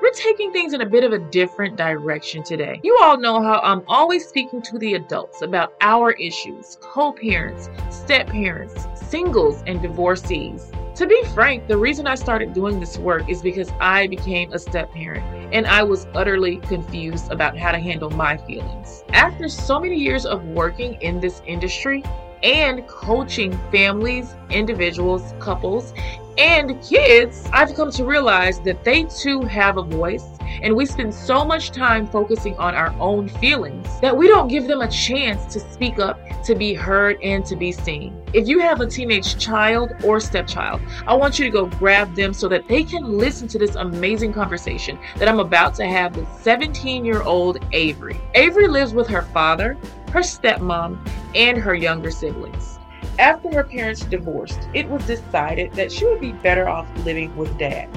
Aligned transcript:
we're 0.00 0.10
taking 0.12 0.52
things 0.52 0.72
in 0.72 0.80
a 0.80 0.86
bit 0.86 1.04
of 1.04 1.12
a 1.12 1.18
different 1.18 1.76
direction 1.76 2.42
today. 2.42 2.80
You 2.82 2.98
all 3.02 3.18
know 3.18 3.42
how 3.42 3.60
I'm 3.60 3.82
always 3.88 4.26
speaking 4.26 4.62
to 4.62 4.78
the 4.78 4.94
adults 4.94 5.42
about 5.42 5.74
our 5.80 6.12
issues 6.12 6.78
co 6.80 7.12
parents, 7.12 7.68
step 7.90 8.28
parents, 8.28 8.86
singles, 9.08 9.62
and 9.66 9.80
divorcees. 9.80 10.70
To 10.96 11.06
be 11.06 11.22
frank, 11.34 11.68
the 11.68 11.76
reason 11.76 12.06
I 12.06 12.14
started 12.14 12.54
doing 12.54 12.80
this 12.80 12.96
work 12.96 13.28
is 13.28 13.42
because 13.42 13.70
I 13.80 14.06
became 14.06 14.52
a 14.52 14.58
step 14.58 14.90
parent 14.92 15.24
and 15.52 15.66
I 15.66 15.82
was 15.82 16.06
utterly 16.14 16.56
confused 16.56 17.30
about 17.30 17.58
how 17.58 17.72
to 17.72 17.78
handle 17.78 18.08
my 18.10 18.36
feelings. 18.38 19.04
After 19.10 19.48
so 19.48 19.78
many 19.78 19.96
years 19.96 20.24
of 20.24 20.42
working 20.46 20.94
in 21.02 21.20
this 21.20 21.42
industry, 21.46 22.02
and 22.42 22.86
coaching 22.86 23.58
families, 23.70 24.34
individuals, 24.50 25.34
couples, 25.40 25.92
and 26.38 26.82
kids, 26.82 27.48
I've 27.52 27.74
come 27.74 27.90
to 27.92 28.04
realize 28.04 28.60
that 28.60 28.84
they 28.84 29.04
too 29.04 29.42
have 29.42 29.78
a 29.78 29.82
voice. 29.82 30.24
And 30.62 30.74
we 30.74 30.86
spend 30.86 31.12
so 31.12 31.44
much 31.44 31.70
time 31.70 32.06
focusing 32.06 32.56
on 32.56 32.74
our 32.74 32.94
own 32.98 33.28
feelings 33.28 33.88
that 34.00 34.16
we 34.16 34.26
don't 34.26 34.48
give 34.48 34.66
them 34.66 34.80
a 34.80 34.88
chance 34.88 35.52
to 35.52 35.60
speak 35.60 35.98
up, 35.98 36.18
to 36.44 36.54
be 36.54 36.72
heard, 36.72 37.18
and 37.22 37.44
to 37.46 37.56
be 37.56 37.72
seen. 37.72 38.22
If 38.32 38.48
you 38.48 38.60
have 38.60 38.80
a 38.80 38.86
teenage 38.86 39.38
child 39.38 39.92
or 40.04 40.20
stepchild, 40.20 40.80
I 41.06 41.14
want 41.14 41.38
you 41.38 41.44
to 41.46 41.50
go 41.50 41.66
grab 41.66 42.14
them 42.14 42.32
so 42.32 42.48
that 42.48 42.68
they 42.68 42.84
can 42.84 43.18
listen 43.18 43.48
to 43.48 43.58
this 43.58 43.74
amazing 43.74 44.32
conversation 44.32 44.98
that 45.16 45.28
I'm 45.28 45.40
about 45.40 45.74
to 45.76 45.86
have 45.86 46.16
with 46.16 46.28
17 46.42 47.04
year 47.04 47.22
old 47.22 47.58
Avery. 47.72 48.20
Avery 48.34 48.68
lives 48.68 48.94
with 48.94 49.08
her 49.08 49.22
father, 49.22 49.76
her 50.12 50.20
stepmom, 50.20 50.98
and 51.36 51.58
her 51.58 51.74
younger 51.74 52.10
siblings. 52.10 52.78
After 53.18 53.52
her 53.52 53.62
parents 53.62 54.00
divorced, 54.00 54.68
it 54.74 54.88
was 54.88 55.06
decided 55.06 55.72
that 55.74 55.92
she 55.92 56.06
would 56.06 56.20
be 56.20 56.32
better 56.32 56.68
off 56.68 56.88
living 57.04 57.34
with 57.36 57.56
dad. 57.58 57.88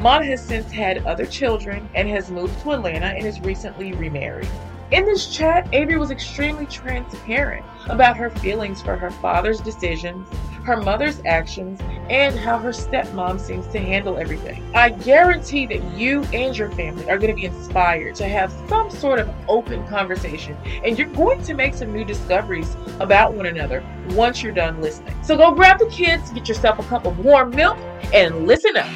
Mom 0.00 0.22
has 0.22 0.44
since 0.44 0.70
had 0.70 1.06
other 1.06 1.26
children 1.26 1.88
and 1.94 2.08
has 2.08 2.30
moved 2.30 2.60
to 2.62 2.72
Atlanta 2.72 3.06
and 3.06 3.26
is 3.26 3.40
recently 3.40 3.92
remarried. 3.94 4.48
In 4.90 5.06
this 5.06 5.34
chat, 5.34 5.66
Avery 5.72 5.96
was 5.96 6.10
extremely 6.10 6.66
transparent 6.66 7.64
about 7.86 8.16
her 8.18 8.28
feelings 8.28 8.82
for 8.82 8.94
her 8.94 9.10
father's 9.10 9.60
decisions, 9.60 10.28
her 10.64 10.76
mother's 10.76 11.20
actions, 11.26 11.80
and 12.08 12.38
how 12.38 12.58
her 12.58 12.70
stepmom 12.70 13.40
seems 13.40 13.66
to 13.68 13.78
handle 13.78 14.16
everything. 14.18 14.62
I 14.74 14.90
guarantee 14.90 15.66
that 15.66 15.82
you 15.96 16.22
and 16.32 16.56
your 16.56 16.70
family 16.72 17.08
are 17.10 17.18
going 17.18 17.30
to 17.30 17.36
be 17.36 17.46
inspired 17.46 18.14
to 18.16 18.28
have 18.28 18.52
some 18.68 18.90
sort 18.90 19.18
of 19.18 19.28
open 19.48 19.86
conversation, 19.88 20.56
and 20.84 20.98
you're 20.98 21.08
going 21.08 21.42
to 21.42 21.54
make 21.54 21.74
some 21.74 21.92
new 21.92 22.04
discoveries 22.04 22.76
about 23.00 23.34
one 23.34 23.46
another 23.46 23.84
once 24.10 24.42
you're 24.42 24.52
done 24.52 24.80
listening. 24.80 25.14
So 25.22 25.36
go 25.36 25.52
grab 25.52 25.78
the 25.78 25.86
kids, 25.86 26.30
get 26.30 26.48
yourself 26.48 26.78
a 26.78 26.84
cup 26.84 27.06
of 27.06 27.18
warm 27.18 27.50
milk, 27.50 27.76
and 28.12 28.46
listen 28.46 28.76
up. 28.76 28.86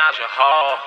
Crazy. 0.09 0.23
Hall. 0.29 0.77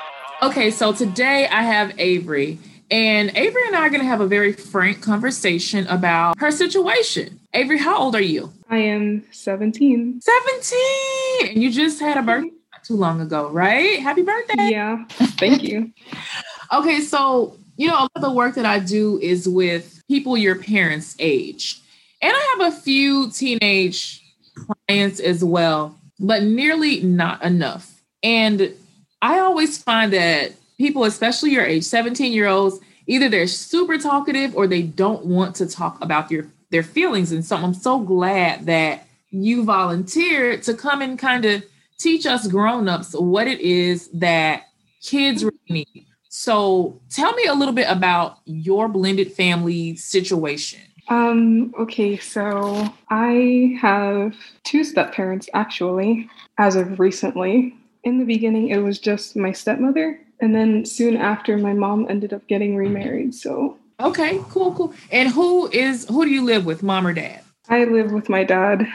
Okay, 0.42 0.70
so 0.70 0.92
today 0.92 1.46
I 1.46 1.62
have 1.62 1.98
Avery. 1.98 2.58
And 2.90 3.30
Avery 3.36 3.62
and 3.66 3.76
I 3.76 3.86
are 3.86 3.88
going 3.88 4.00
to 4.00 4.06
have 4.06 4.20
a 4.20 4.26
very 4.26 4.52
frank 4.52 5.00
conversation 5.00 5.86
about 5.86 6.38
her 6.38 6.50
situation. 6.50 7.40
Avery, 7.54 7.78
how 7.78 7.96
old 7.96 8.14
are 8.14 8.22
you? 8.22 8.52
I 8.68 8.78
am 8.78 9.24
17. 9.30 10.20
17! 10.20 11.48
And 11.50 11.62
you 11.62 11.70
just 11.70 12.00
had 12.00 12.18
a 12.18 12.22
birthday 12.22 12.50
not 12.72 12.84
too 12.84 12.96
long 12.96 13.20
ago, 13.20 13.48
right? 13.50 14.00
Happy 14.00 14.22
birthday. 14.22 14.70
Yeah, 14.70 15.04
thank 15.08 15.62
you. 15.62 15.92
okay, 16.72 17.00
so, 17.00 17.56
you 17.76 17.88
know, 17.88 17.94
a 17.94 18.00
lot 18.00 18.10
of 18.16 18.22
the 18.22 18.32
work 18.32 18.56
that 18.56 18.66
I 18.66 18.78
do 18.78 19.18
is 19.20 19.48
with 19.48 20.02
people 20.08 20.36
your 20.36 20.56
parents' 20.56 21.16
age. 21.18 21.80
And 22.20 22.32
I 22.34 22.56
have 22.58 22.72
a 22.72 22.76
few 22.76 23.30
teenage 23.30 24.22
clients 24.54 25.18
as 25.18 25.42
well, 25.42 25.98
but 26.20 26.42
nearly 26.42 27.00
not 27.00 27.42
enough. 27.42 28.02
And 28.22 28.74
I 29.22 29.38
always 29.38 29.78
find 29.78 30.12
that 30.12 30.52
people, 30.76 31.04
especially 31.04 31.52
your 31.52 31.64
age, 31.64 31.84
17 31.84 32.32
year 32.32 32.48
olds, 32.48 32.80
either 33.06 33.28
they're 33.28 33.46
super 33.46 33.96
talkative 33.96 34.54
or 34.56 34.66
they 34.66 34.82
don't 34.82 35.24
want 35.24 35.56
to 35.56 35.66
talk 35.66 36.02
about 36.02 36.30
your 36.30 36.48
their 36.70 36.82
feelings. 36.82 37.32
And 37.32 37.44
so 37.44 37.56
I'm 37.56 37.74
so 37.74 38.00
glad 38.00 38.66
that 38.66 39.06
you 39.30 39.64
volunteered 39.64 40.62
to 40.64 40.74
come 40.74 41.02
and 41.02 41.18
kind 41.18 41.44
of 41.44 41.62
teach 41.98 42.26
us 42.26 42.48
grown-ups 42.48 43.14
what 43.14 43.46
it 43.46 43.60
is 43.60 44.08
that 44.08 44.64
kids 45.02 45.44
really 45.44 45.58
need. 45.68 46.06
So 46.28 47.00
tell 47.10 47.34
me 47.34 47.44
a 47.44 47.54
little 47.54 47.74
bit 47.74 47.88
about 47.88 48.38
your 48.46 48.88
blended 48.88 49.32
family 49.32 49.96
situation. 49.96 50.80
Um, 51.08 51.74
okay, 51.78 52.16
so 52.16 52.92
I 53.10 53.76
have 53.80 54.34
two 54.64 54.82
step 54.82 55.12
parents 55.12 55.48
actually, 55.52 56.28
as 56.58 56.74
of 56.74 56.98
recently. 56.98 57.76
In 58.04 58.18
the 58.18 58.24
beginning, 58.24 58.68
it 58.68 58.78
was 58.78 58.98
just 58.98 59.36
my 59.36 59.52
stepmother, 59.52 60.20
and 60.40 60.54
then 60.54 60.84
soon 60.84 61.16
after, 61.16 61.56
my 61.56 61.72
mom 61.72 62.06
ended 62.10 62.32
up 62.32 62.46
getting 62.48 62.76
remarried. 62.76 63.34
So 63.34 63.78
okay, 64.00 64.40
cool, 64.50 64.74
cool. 64.74 64.94
And 65.10 65.28
who 65.28 65.68
is 65.70 66.06
who 66.08 66.24
do 66.24 66.30
you 66.30 66.44
live 66.44 66.66
with, 66.66 66.82
mom 66.82 67.06
or 67.06 67.12
dad? 67.12 67.40
I 67.68 67.84
live 67.84 68.10
with 68.12 68.28
my 68.28 68.42
dad. 68.44 68.86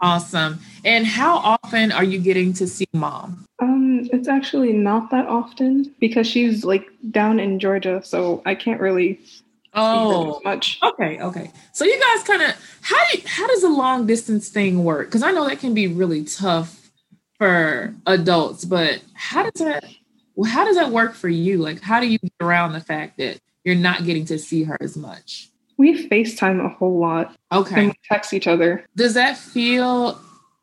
Awesome. 0.00 0.58
And 0.84 1.06
how 1.06 1.36
often 1.38 1.92
are 1.92 2.04
you 2.04 2.18
getting 2.18 2.52
to 2.54 2.66
see 2.66 2.86
mom? 2.92 3.44
Um, 3.60 4.08
it's 4.12 4.28
actually 4.28 4.72
not 4.72 5.10
that 5.10 5.26
often 5.26 5.94
because 6.00 6.26
she's 6.26 6.64
like 6.64 6.86
down 7.10 7.40
in 7.40 7.58
Georgia, 7.58 8.02
so 8.04 8.42
I 8.44 8.54
can't 8.54 8.80
really 8.80 9.20
Oh, 9.74 10.40
much. 10.44 10.78
Okay, 10.82 11.20
okay. 11.20 11.52
So 11.72 11.84
you 11.84 12.00
guys 12.00 12.26
kind 12.26 12.42
of 12.42 12.56
how 12.80 12.96
do 13.10 13.18
you, 13.18 13.24
how 13.26 13.46
does 13.46 13.62
a 13.62 13.68
long 13.68 14.06
distance 14.06 14.48
thing 14.48 14.82
work? 14.82 15.08
Because 15.08 15.22
I 15.22 15.30
know 15.30 15.46
that 15.46 15.60
can 15.60 15.74
be 15.74 15.86
really 15.86 16.24
tough 16.24 16.87
for 17.38 17.94
adults, 18.06 18.64
but 18.64 19.00
how 19.14 19.48
does 19.48 19.60
that 19.60 19.84
well, 20.38 20.50
how 20.50 20.64
does 20.64 20.76
that 20.76 20.90
work 20.90 21.14
for 21.14 21.28
you? 21.28 21.58
Like, 21.58 21.80
how 21.80 21.98
do 21.98 22.06
you 22.06 22.16
get 22.18 22.32
around 22.40 22.72
the 22.72 22.80
fact 22.80 23.18
that 23.18 23.40
you're 23.64 23.74
not 23.74 24.04
getting 24.04 24.24
to 24.26 24.38
see 24.38 24.62
her 24.62 24.78
as 24.80 24.96
much? 24.96 25.48
We 25.78 26.08
FaceTime 26.08 26.64
a 26.64 26.68
whole 26.68 26.98
lot. 26.98 27.34
Okay. 27.50 27.86
And 27.86 27.96
text 28.08 28.32
each 28.32 28.46
other. 28.46 28.86
Does 28.94 29.14
that 29.14 29.36
feel 29.36 30.20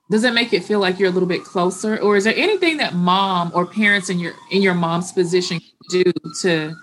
does 0.09 0.21
that 0.21 0.33
make 0.33 0.53
it 0.53 0.63
feel 0.63 0.79
like 0.79 0.99
you're 0.99 1.09
a 1.09 1.11
little 1.11 1.27
bit 1.27 1.43
closer? 1.43 1.97
Or 1.97 2.15
is 2.15 2.23
there 2.23 2.35
anything 2.35 2.77
that 2.77 2.93
mom 2.93 3.51
or 3.53 3.65
parents 3.65 4.09
in 4.09 4.17
your 4.17 4.33
in 4.49 4.61
your 4.61 4.73
mom's 4.73 5.11
position 5.11 5.59
do 5.89 6.03
to 6.41 6.73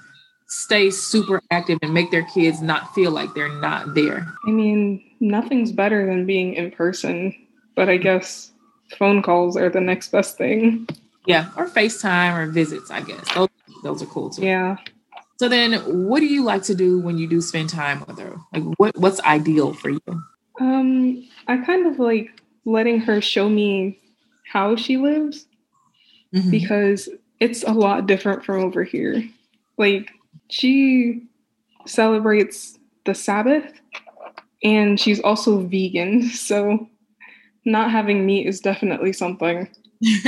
stay 0.48 0.90
super 0.90 1.40
active 1.50 1.78
and 1.80 1.94
make 1.94 2.10
their 2.10 2.24
kids 2.24 2.60
not 2.60 2.94
feel 2.94 3.10
like 3.10 3.32
they're 3.32 3.60
not 3.60 3.94
there? 3.94 4.30
I 4.46 4.50
mean, 4.50 5.02
nothing's 5.20 5.72
better 5.72 6.04
than 6.04 6.26
being 6.26 6.54
in 6.54 6.72
person, 6.72 7.34
but 7.74 7.88
I 7.88 7.96
guess 7.96 8.51
phone 8.96 9.22
calls 9.22 9.56
are 9.56 9.68
the 9.68 9.80
next 9.80 10.08
best 10.08 10.36
thing. 10.36 10.88
Yeah, 11.26 11.50
or 11.56 11.68
FaceTime 11.68 12.36
or 12.36 12.46
visits, 12.50 12.90
I 12.90 13.00
guess. 13.00 13.34
Those, 13.34 13.48
those 13.82 14.02
are 14.02 14.06
cool 14.06 14.30
too. 14.30 14.42
Yeah. 14.42 14.76
So 15.38 15.48
then 15.48 15.74
what 16.08 16.20
do 16.20 16.26
you 16.26 16.44
like 16.44 16.62
to 16.64 16.74
do 16.74 17.00
when 17.00 17.18
you 17.18 17.26
do 17.26 17.40
spend 17.40 17.68
time 17.68 18.04
with 18.06 18.18
her? 18.18 18.36
Like 18.52 18.62
what 18.76 18.96
what's 18.96 19.20
ideal 19.22 19.72
for 19.72 19.90
you? 19.90 20.22
Um, 20.60 21.28
I 21.48 21.56
kind 21.58 21.86
of 21.86 21.98
like 21.98 22.40
letting 22.64 23.00
her 23.00 23.20
show 23.20 23.48
me 23.48 23.98
how 24.44 24.76
she 24.76 24.96
lives 24.96 25.46
mm-hmm. 26.32 26.50
because 26.50 27.08
it's 27.40 27.64
a 27.64 27.72
lot 27.72 28.06
different 28.06 28.44
from 28.44 28.62
over 28.62 28.84
here. 28.84 29.24
Like 29.78 30.12
she 30.48 31.26
celebrates 31.86 32.78
the 33.04 33.14
Sabbath 33.14 33.72
and 34.62 35.00
she's 35.00 35.20
also 35.20 35.58
vegan. 35.60 36.28
So 36.30 36.88
not 37.64 37.90
having 37.90 38.26
meat 38.26 38.46
is 38.46 38.60
definitely 38.60 39.12
something. 39.12 39.68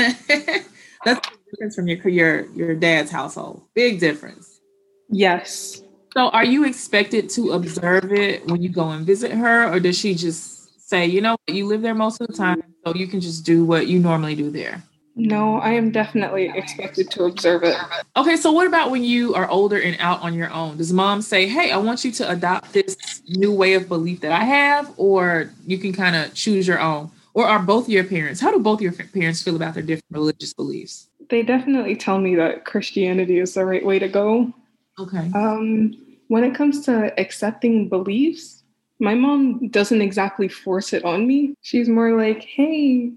That's 1.04 1.28
difference 1.50 1.76
from 1.76 1.88
your 1.88 2.08
your 2.08 2.50
your 2.52 2.74
dad's 2.74 3.10
household. 3.10 3.62
Big 3.74 4.00
difference. 4.00 4.60
Yes. 5.08 5.82
So 6.16 6.28
are 6.28 6.44
you 6.44 6.64
expected 6.64 7.28
to 7.30 7.52
observe 7.52 8.12
it 8.12 8.46
when 8.46 8.62
you 8.62 8.68
go 8.68 8.90
and 8.90 9.04
visit 9.04 9.32
her, 9.32 9.72
or 9.72 9.80
does 9.80 9.98
she 9.98 10.14
just 10.14 10.88
say, 10.88 11.06
you 11.06 11.20
know, 11.20 11.36
you 11.48 11.66
live 11.66 11.82
there 11.82 11.94
most 11.94 12.20
of 12.20 12.28
the 12.28 12.32
time, 12.32 12.62
so 12.86 12.94
you 12.94 13.08
can 13.08 13.20
just 13.20 13.44
do 13.44 13.64
what 13.64 13.88
you 13.88 13.98
normally 13.98 14.36
do 14.36 14.50
there? 14.50 14.82
No, 15.16 15.58
I 15.58 15.70
am 15.70 15.92
definitely 15.92 16.50
expected 16.54 17.10
to 17.12 17.24
observe 17.24 17.62
it. 17.62 17.76
Okay, 18.16 18.36
so 18.36 18.50
what 18.50 18.66
about 18.66 18.90
when 18.90 19.04
you 19.04 19.34
are 19.34 19.48
older 19.48 19.80
and 19.80 19.96
out 20.00 20.20
on 20.22 20.34
your 20.34 20.50
own? 20.50 20.76
Does 20.76 20.92
mom 20.92 21.22
say, 21.22 21.46
hey, 21.46 21.70
I 21.70 21.76
want 21.76 22.04
you 22.04 22.10
to 22.12 22.30
adopt 22.30 22.72
this 22.72 23.22
new 23.28 23.52
way 23.52 23.74
of 23.74 23.88
belief 23.88 24.20
that 24.22 24.32
I 24.32 24.42
have, 24.42 24.92
or 24.96 25.50
you 25.66 25.78
can 25.78 25.92
kind 25.92 26.16
of 26.16 26.34
choose 26.34 26.66
your 26.66 26.80
own? 26.80 27.12
Or 27.34 27.46
are 27.46 27.58
both 27.58 27.88
your 27.88 28.04
parents, 28.04 28.40
how 28.40 28.52
do 28.52 28.60
both 28.60 28.80
your 28.80 28.92
parents 28.92 29.42
feel 29.42 29.56
about 29.56 29.74
their 29.74 29.82
different 29.82 30.04
religious 30.10 30.54
beliefs? 30.54 31.08
They 31.30 31.42
definitely 31.42 31.96
tell 31.96 32.18
me 32.18 32.36
that 32.36 32.64
Christianity 32.64 33.38
is 33.38 33.54
the 33.54 33.64
right 33.64 33.84
way 33.84 33.98
to 33.98 34.08
go. 34.08 34.52
Okay. 34.98 35.30
Um, 35.34 35.96
when 36.28 36.44
it 36.44 36.54
comes 36.54 36.84
to 36.86 37.18
accepting 37.18 37.88
beliefs, 37.88 38.62
my 39.00 39.14
mom 39.14 39.68
doesn't 39.68 40.00
exactly 40.00 40.48
force 40.48 40.92
it 40.92 41.04
on 41.04 41.26
me. 41.26 41.54
She's 41.62 41.88
more 41.88 42.16
like, 42.16 42.42
hey, 42.42 43.12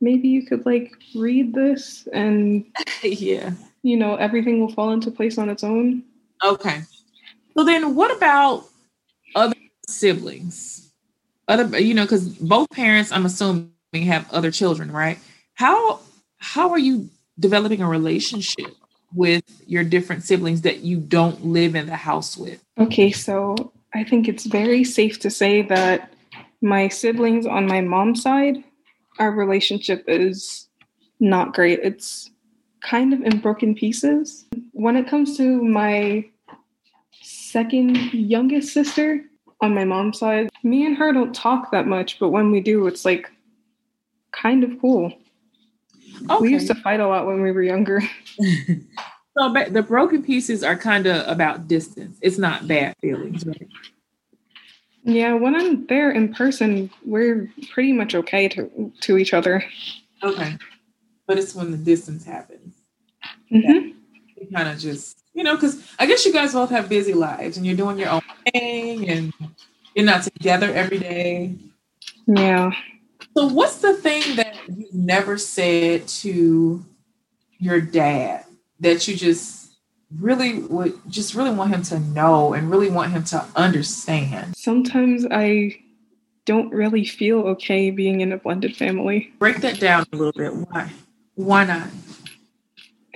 maybe 0.00 0.28
you 0.28 0.46
could 0.46 0.64
like 0.64 0.92
read 1.14 1.54
this 1.54 2.06
and 2.12 2.66
yeah 3.02 3.50
you 3.82 3.96
know 3.96 4.14
everything 4.16 4.60
will 4.60 4.70
fall 4.70 4.92
into 4.92 5.10
place 5.10 5.38
on 5.38 5.48
its 5.48 5.64
own 5.64 6.02
okay 6.44 6.82
so 7.56 7.64
then 7.64 7.94
what 7.94 8.14
about 8.14 8.66
other 9.34 9.54
siblings, 9.88 10.85
other 11.48 11.78
you 11.78 11.94
know, 11.94 12.04
because 12.04 12.28
both 12.28 12.70
parents, 12.70 13.12
I'm 13.12 13.26
assuming, 13.26 13.72
have 13.94 14.30
other 14.32 14.50
children, 14.50 14.90
right? 14.92 15.18
How 15.54 16.00
how 16.38 16.70
are 16.70 16.78
you 16.78 17.08
developing 17.38 17.82
a 17.82 17.88
relationship 17.88 18.74
with 19.14 19.44
your 19.66 19.84
different 19.84 20.22
siblings 20.24 20.62
that 20.62 20.80
you 20.80 20.98
don't 20.98 21.44
live 21.46 21.74
in 21.74 21.86
the 21.86 21.96
house 21.96 22.36
with? 22.36 22.62
Okay, 22.78 23.10
so 23.10 23.72
I 23.94 24.04
think 24.04 24.28
it's 24.28 24.44
very 24.44 24.84
safe 24.84 25.18
to 25.20 25.30
say 25.30 25.62
that 25.62 26.12
my 26.60 26.88
siblings 26.88 27.46
on 27.46 27.66
my 27.66 27.80
mom's 27.80 28.22
side, 28.22 28.62
our 29.18 29.30
relationship 29.30 30.04
is 30.06 30.68
not 31.20 31.54
great. 31.54 31.80
It's 31.82 32.30
kind 32.82 33.12
of 33.12 33.22
in 33.22 33.38
broken 33.38 33.74
pieces. 33.74 34.44
When 34.72 34.96
it 34.96 35.08
comes 35.08 35.36
to 35.38 35.62
my 35.62 36.26
second 37.22 37.96
youngest 38.12 38.72
sister 38.72 39.24
on 39.60 39.74
my 39.74 39.84
mom's 39.84 40.18
side, 40.18 40.50
me 40.62 40.86
and 40.86 40.96
her 40.96 41.12
don't 41.12 41.34
talk 41.34 41.70
that 41.72 41.86
much, 41.86 42.18
but 42.18 42.30
when 42.30 42.50
we 42.50 42.60
do, 42.60 42.86
it's 42.86 43.04
like 43.04 43.30
kind 44.32 44.64
of 44.64 44.78
cool. 44.80 45.12
Okay. 46.30 46.36
We 46.40 46.50
used 46.50 46.66
to 46.68 46.74
fight 46.74 47.00
a 47.00 47.06
lot 47.06 47.26
when 47.26 47.42
we 47.42 47.52
were 47.52 47.62
younger. 47.62 48.00
so 49.38 49.52
the 49.70 49.84
broken 49.86 50.22
pieces 50.22 50.62
are 50.62 50.76
kind 50.76 51.06
of 51.06 51.26
about 51.28 51.68
distance. 51.68 52.18
It's 52.22 52.38
not 52.38 52.66
bad 52.66 52.94
feelings, 53.00 53.46
right? 53.46 53.68
Yeah, 55.04 55.34
when 55.34 55.54
I'm 55.54 55.86
there 55.86 56.10
in 56.10 56.34
person, 56.34 56.90
we're 57.04 57.48
pretty 57.70 57.92
much 57.92 58.14
okay 58.14 58.48
to 58.48 58.92
to 59.02 59.18
each 59.18 59.32
other. 59.34 59.64
Okay, 60.22 60.56
but 61.26 61.38
it's 61.38 61.54
when 61.54 61.70
the 61.70 61.76
distance 61.76 62.24
happens. 62.24 62.74
Mm-hmm. 63.52 64.54
Kind 64.54 64.68
of 64.68 64.78
just, 64.78 65.22
you 65.36 65.44
know, 65.44 65.54
because 65.54 65.86
I 65.98 66.06
guess 66.06 66.24
you 66.24 66.32
guys 66.32 66.54
both 66.54 66.70
have 66.70 66.88
busy 66.88 67.12
lives 67.12 67.58
and 67.58 67.66
you're 67.66 67.76
doing 67.76 67.98
your 67.98 68.08
own 68.08 68.22
thing 68.52 69.08
and 69.08 69.32
you're 69.94 70.06
not 70.06 70.22
together 70.22 70.72
every 70.72 70.98
day. 70.98 71.54
Yeah. 72.26 72.72
So, 73.36 73.46
what's 73.46 73.76
the 73.78 73.92
thing 73.94 74.36
that 74.36 74.56
you 74.66 74.88
never 74.92 75.36
said 75.36 76.08
to 76.08 76.84
your 77.58 77.80
dad 77.82 78.46
that 78.80 79.06
you 79.06 79.14
just 79.14 79.74
really 80.18 80.60
would 80.60 80.94
just 81.08 81.34
really 81.34 81.50
want 81.50 81.74
him 81.74 81.82
to 81.82 82.00
know 82.00 82.54
and 82.54 82.70
really 82.70 82.90
want 82.90 83.12
him 83.12 83.24
to 83.24 83.44
understand? 83.54 84.56
Sometimes 84.56 85.26
I 85.30 85.82
don't 86.46 86.70
really 86.70 87.04
feel 87.04 87.40
okay 87.40 87.90
being 87.90 88.22
in 88.22 88.32
a 88.32 88.38
blended 88.38 88.74
family. 88.74 89.34
Break 89.38 89.58
that 89.58 89.78
down 89.80 90.06
a 90.14 90.16
little 90.16 90.32
bit. 90.32 90.54
Why? 90.54 90.90
Why 91.34 91.64
not? 91.64 91.88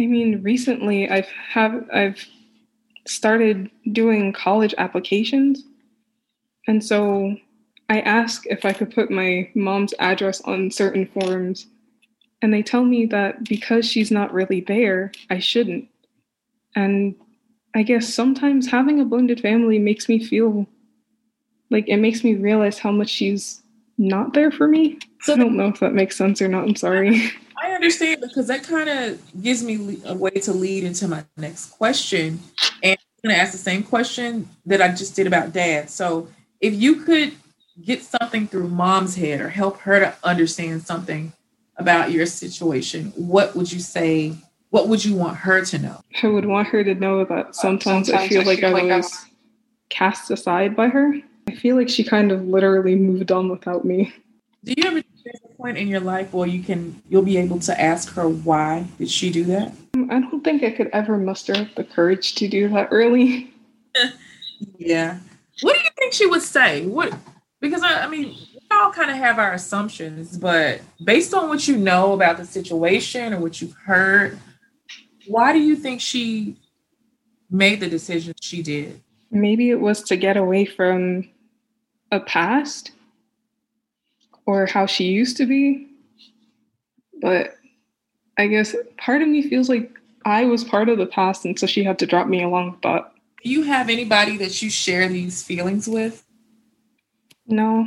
I 0.01 0.07
mean, 0.07 0.43
recently 0.43 1.11
I've 1.11 1.29
have 1.29 1.89
I've 1.93 2.25
started 3.07 3.71
doing 3.93 4.33
college 4.33 4.75
applications. 4.79 5.63
And 6.67 6.83
so 6.83 7.37
I 7.91 8.01
ask 8.01 8.47
if 8.47 8.65
I 8.65 8.73
could 8.73 8.95
put 8.95 9.11
my 9.11 9.51
mom's 9.55 9.93
address 9.99 10.41
on 10.43 10.71
certain 10.71 11.07
forms, 11.07 11.67
and 12.41 12.55
they 12.55 12.63
tell 12.63 12.85
me 12.85 13.05
that 13.07 13.45
because 13.45 13.85
she's 13.85 14.11
not 14.11 14.33
really 14.33 14.63
there, 14.63 15.13
I 15.29 15.39
shouldn't. 15.39 15.87
And 16.75 17.15
I 17.75 17.83
guess 17.83 18.13
sometimes 18.13 18.71
having 18.71 19.01
a 19.01 19.05
blended 19.05 19.41
family 19.41 19.79
makes 19.79 20.09
me 20.09 20.25
feel 20.25 20.67
like 21.69 21.89
it 21.89 21.99
makes 21.99 22.25
me 22.25 22.37
realize 22.37 22.79
how 22.79 22.91
much 22.91 23.11
she's 23.11 23.63
not 23.99 24.33
there 24.33 24.51
for 24.51 24.67
me. 24.67 24.99
So 25.23 25.35
I 25.35 25.37
don't 25.37 25.57
know 25.57 25.69
if 25.69 25.81
that 25.81 25.93
makes 25.93 26.17
sense 26.17 26.41
or 26.41 26.49
not. 26.49 26.65
I'm 26.65 26.77
sorry. 26.77 27.31
Understand 27.81 28.21
because 28.21 28.49
that 28.49 28.63
kind 28.63 28.91
of 28.91 29.43
gives 29.43 29.63
me 29.63 30.03
a 30.05 30.15
way 30.15 30.29
to 30.33 30.53
lead 30.53 30.85
into 30.85 31.09
my 31.09 31.25
next 31.39 31.71
question. 31.71 32.39
And 32.83 32.99
I'm 33.01 33.29
going 33.31 33.35
to 33.35 33.41
ask 33.41 33.53
the 33.53 33.59
same 33.59 33.85
question 33.85 34.51
that 34.67 34.83
I 34.83 34.89
just 34.89 35.17
did 35.17 35.27
about 35.27 35.55
dad. 35.55 35.89
So 35.89 36.29
if 36.61 36.75
you 36.75 36.97
could 36.97 37.33
get 37.83 38.03
something 38.03 38.47
through 38.47 38.69
mom's 38.69 39.15
head 39.15 39.41
or 39.41 39.49
help 39.49 39.79
her 39.79 39.99
to 39.99 40.15
understand 40.23 40.83
something 40.83 41.33
about 41.77 42.11
your 42.11 42.27
situation, 42.27 43.15
what 43.17 43.57
would 43.57 43.73
you 43.73 43.81
say? 43.81 44.35
What 44.69 44.89
would 44.89 45.03
you 45.03 45.15
want 45.15 45.39
her 45.39 45.65
to 45.65 45.79
know? 45.79 46.03
I 46.23 46.27
would 46.27 46.45
want 46.45 46.69
her 46.69 46.85
to 46.85 46.95
know 46.95 47.25
that 47.25 47.55
sometimes, 47.55 48.09
sometimes 48.09 48.11
I 48.11 48.29
feel 48.29 48.43
I 48.43 48.45
like 48.45 48.63
I 48.63 48.73
was 48.99 49.25
I'm... 49.25 49.31
cast 49.89 50.31
aside 50.31 50.77
by 50.77 50.89
her. 50.89 51.15
I 51.49 51.55
feel 51.55 51.77
like 51.77 51.89
she 51.89 52.05
kind 52.05 52.31
of 52.31 52.45
literally 52.45 52.95
moved 52.95 53.33
on 53.33 53.49
without 53.49 53.87
me. 53.87 54.13
Do 54.65 54.75
you 54.77 54.85
ever 54.85 55.03
get 55.25 55.41
a 55.45 55.49
point 55.57 55.79
in 55.79 55.89
your 55.89 56.01
life 56.01 56.33
where 56.33 56.49
you 56.49 56.63
can 56.63 57.03
you'll 57.09 57.23
be 57.23 57.39
able 57.39 57.59
to 57.61 57.81
ask 57.81 58.13
her 58.15 58.29
why 58.29 58.87
did 58.99 59.11
she 59.11 59.31
do 59.31 59.45
that? 59.45 59.73
Um, 59.95 60.11
I 60.11 60.21
don't 60.21 60.45
think 60.45 60.63
I 60.63 60.71
could 60.71 60.89
ever 60.93 61.17
muster 61.17 61.55
up 61.55 61.75
the 61.75 61.85
courage 61.85 62.35
to 62.37 62.49
do 62.49 62.69
that 62.69 62.89
early. 62.91 63.53
yeah. 64.79 65.19
What 65.63 65.75
do 65.75 65.81
you 65.81 65.91
think 65.99 66.13
she 66.13 66.27
would 66.27 66.43
say? 66.43 66.87
What 66.87 67.15
because 67.61 67.83
I, 67.83 68.03
I 68.03 68.07
mean, 68.07 68.29
we 68.29 68.77
all 68.77 68.93
kind 68.93 69.11
of 69.11 69.17
have 69.17 69.39
our 69.39 69.53
assumptions, 69.53 70.37
but 70.37 70.81
based 71.05 71.35
on 71.35 71.49
what 71.49 71.67
you 71.67 71.77
know 71.77 72.13
about 72.13 72.37
the 72.37 72.45
situation 72.45 73.33
or 73.33 73.41
what 73.41 73.61
you've 73.61 73.75
heard, 73.75 74.39
why 75.27 75.53
do 75.53 75.59
you 75.59 75.77
think 75.77 76.01
she 76.01 76.57
made 77.51 77.81
the 77.81 77.89
decision 77.89 78.35
she 78.41 78.63
did? 78.63 79.01
Maybe 79.31 79.71
it 79.71 79.81
was 79.81 80.03
to 80.05 80.17
get 80.17 80.37
away 80.37 80.65
from 80.65 81.29
a 82.11 82.21
past 82.21 82.93
or 84.47 84.67
how 84.67 84.87
she 84.87 85.05
used 85.05 85.37
to 85.39 85.47
be. 85.47 85.89
But 87.21 87.57
I 88.39 88.47
guess 88.47 88.75
part 88.97 89.23
of 89.23 89.29
me 89.29 89.49
feels 89.49 89.69
like 89.69 89.99
I 90.25 90.45
was 90.45 90.65
part 90.65 90.89
of 90.89 90.99
the 90.99 91.07
past, 91.07 91.45
and 91.45 91.59
so 91.59 91.67
she 91.67 91.85
had 91.85 91.99
to 92.01 92.07
drop 92.07 92.27
me 92.27 92.43
along 92.43 92.79
that. 92.83 93.13
Do 93.43 93.51
you 93.51 93.63
have 93.63 93.89
anybody 93.89 94.37
that 94.39 94.61
you 94.63 94.71
share 94.71 95.09
these 95.09 95.43
feelings 95.43 95.89
with? 95.89 96.25
No, 97.47 97.87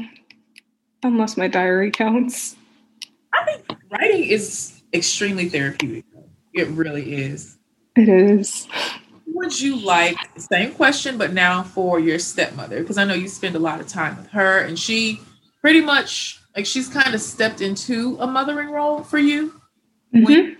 unless 1.03 1.37
my 1.37 1.47
diary 1.47 1.91
counts. 1.91 2.55
I 3.33 3.45
think 3.45 3.79
writing 3.91 4.23
is 4.23 4.81
extremely 4.93 5.49
therapeutic. 5.49 6.05
It 6.53 6.67
really 6.69 7.15
is. 7.15 7.57
It 7.95 8.09
is. 8.09 8.67
Would 9.27 9.59
you 9.59 9.75
like 9.77 10.15
same 10.37 10.73
question, 10.73 11.17
but 11.17 11.33
now 11.33 11.63
for 11.63 11.99
your 11.99 12.19
stepmother? 12.19 12.81
Because 12.81 12.97
I 12.97 13.03
know 13.03 13.13
you 13.13 13.27
spend 13.27 13.55
a 13.55 13.59
lot 13.59 13.79
of 13.79 13.87
time 13.87 14.17
with 14.17 14.27
her, 14.27 14.59
and 14.59 14.77
she 14.77 15.21
pretty 15.61 15.81
much 15.81 16.39
like 16.55 16.65
she's 16.65 16.87
kind 16.87 17.13
of 17.13 17.21
stepped 17.21 17.61
into 17.61 18.17
a 18.19 18.27
mothering 18.27 18.69
role 18.69 19.03
for 19.03 19.17
you. 19.17 19.59
Mm-hmm. 20.13 20.23
When, 20.23 20.57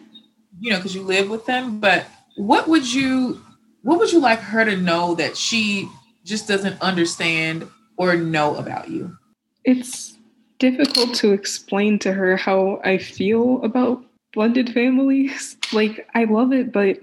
you 0.59 0.71
know, 0.71 0.77
because 0.77 0.95
you 0.95 1.03
live 1.03 1.29
with 1.29 1.45
them. 1.45 1.79
But 1.79 2.05
what 2.35 2.67
would 2.67 2.91
you 2.91 3.41
what 3.83 3.99
would 3.99 4.11
you 4.11 4.19
like 4.19 4.39
her 4.39 4.65
to 4.65 4.77
know 4.77 5.13
that 5.15 5.37
she 5.37 5.89
just 6.23 6.47
doesn't 6.47 6.81
understand 6.81 7.67
or 7.97 8.15
know 8.15 8.55
about 8.55 8.89
you? 8.89 9.15
It's 9.65 10.17
difficult 10.59 11.13
to 11.15 11.33
explain 11.33 11.99
to 11.99 12.13
her 12.13 12.37
how 12.37 12.79
I 12.83 12.97
feel 12.97 13.61
about 13.63 14.03
blended 14.33 14.73
families. 14.73 15.57
Like, 15.73 16.07
I 16.13 16.25
love 16.25 16.53
it, 16.53 16.71
but 16.71 16.99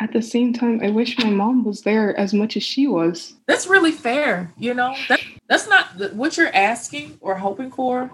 at 0.00 0.12
the 0.12 0.22
same 0.22 0.52
time, 0.52 0.80
I 0.82 0.90
wish 0.90 1.18
my 1.18 1.30
mom 1.30 1.64
was 1.64 1.82
there 1.82 2.16
as 2.18 2.32
much 2.32 2.56
as 2.56 2.62
she 2.62 2.86
was. 2.86 3.34
That's 3.46 3.66
really 3.66 3.92
fair. 3.92 4.52
You 4.56 4.74
know, 4.74 4.94
that, 5.08 5.20
that's 5.48 5.68
not 5.68 6.14
what 6.14 6.36
you're 6.36 6.54
asking 6.54 7.18
or 7.20 7.34
hoping 7.34 7.70
for. 7.70 8.10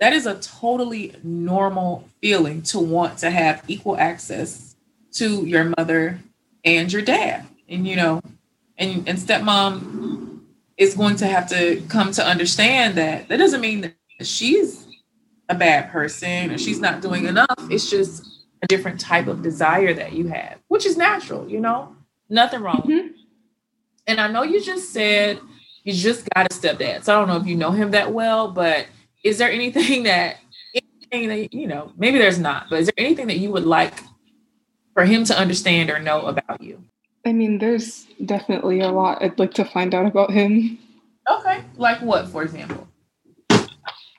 That 0.00 0.12
is 0.12 0.26
a 0.26 0.38
totally 0.38 1.14
normal 1.22 2.08
feeling 2.22 2.62
to 2.62 2.78
want 2.78 3.18
to 3.18 3.30
have 3.30 3.62
equal 3.68 3.96
access 3.98 4.76
to 5.12 5.44
your 5.44 5.72
mother 5.76 6.18
and 6.64 6.92
your 6.92 7.02
dad. 7.02 7.46
And, 7.68 7.86
you 7.86 7.96
know, 7.96 8.22
and, 8.78 9.08
and 9.08 9.18
stepmom 9.18 10.40
is 10.76 10.94
going 10.94 11.16
to 11.16 11.26
have 11.26 11.48
to 11.48 11.82
come 11.88 12.12
to 12.12 12.24
understand 12.24 12.94
that 12.96 13.28
that 13.28 13.36
doesn't 13.36 13.60
mean 13.60 13.80
that 13.80 13.94
she's 14.26 14.86
a 15.48 15.54
bad 15.54 15.90
person 15.90 16.52
or 16.52 16.58
she's 16.58 16.80
not 16.80 17.02
doing 17.02 17.26
enough. 17.26 17.58
It's 17.68 17.90
just 17.90 18.37
a 18.62 18.66
different 18.66 19.00
type 19.00 19.26
of 19.26 19.42
desire 19.42 19.94
that 19.94 20.12
you 20.12 20.28
have, 20.28 20.58
which 20.68 20.86
is 20.86 20.96
natural, 20.96 21.48
you 21.48 21.60
know, 21.60 21.94
nothing 22.28 22.60
wrong. 22.60 22.82
Mm-hmm. 22.82 23.08
And 24.06 24.20
I 24.20 24.28
know 24.28 24.42
you 24.42 24.62
just 24.62 24.92
said 24.92 25.40
you 25.84 25.92
just 25.92 26.28
got 26.34 26.46
a 26.46 26.54
stepdad. 26.54 27.04
So 27.04 27.14
I 27.14 27.18
don't 27.18 27.28
know 27.28 27.36
if 27.36 27.46
you 27.46 27.56
know 27.56 27.70
him 27.70 27.92
that 27.92 28.12
well, 28.12 28.50
but 28.50 28.86
is 29.24 29.38
there 29.38 29.50
anything 29.50 30.02
that, 30.04 30.36
anything 30.74 31.28
that, 31.28 31.54
you 31.54 31.66
know, 31.66 31.92
maybe 31.96 32.18
there's 32.18 32.38
not, 32.38 32.66
but 32.70 32.80
is 32.80 32.86
there 32.86 33.06
anything 33.06 33.26
that 33.28 33.38
you 33.38 33.50
would 33.50 33.64
like 33.64 33.94
for 34.94 35.04
him 35.04 35.24
to 35.24 35.38
understand 35.38 35.90
or 35.90 35.98
know 35.98 36.26
about 36.26 36.60
you? 36.60 36.82
I 37.24 37.32
mean, 37.32 37.58
there's 37.58 38.06
definitely 38.24 38.80
a 38.80 38.90
lot 38.90 39.22
I'd 39.22 39.38
like 39.38 39.54
to 39.54 39.64
find 39.64 39.94
out 39.94 40.06
about 40.06 40.30
him. 40.30 40.78
Okay. 41.30 41.62
Like 41.76 42.00
what, 42.00 42.28
for 42.28 42.42
example? 42.42 42.88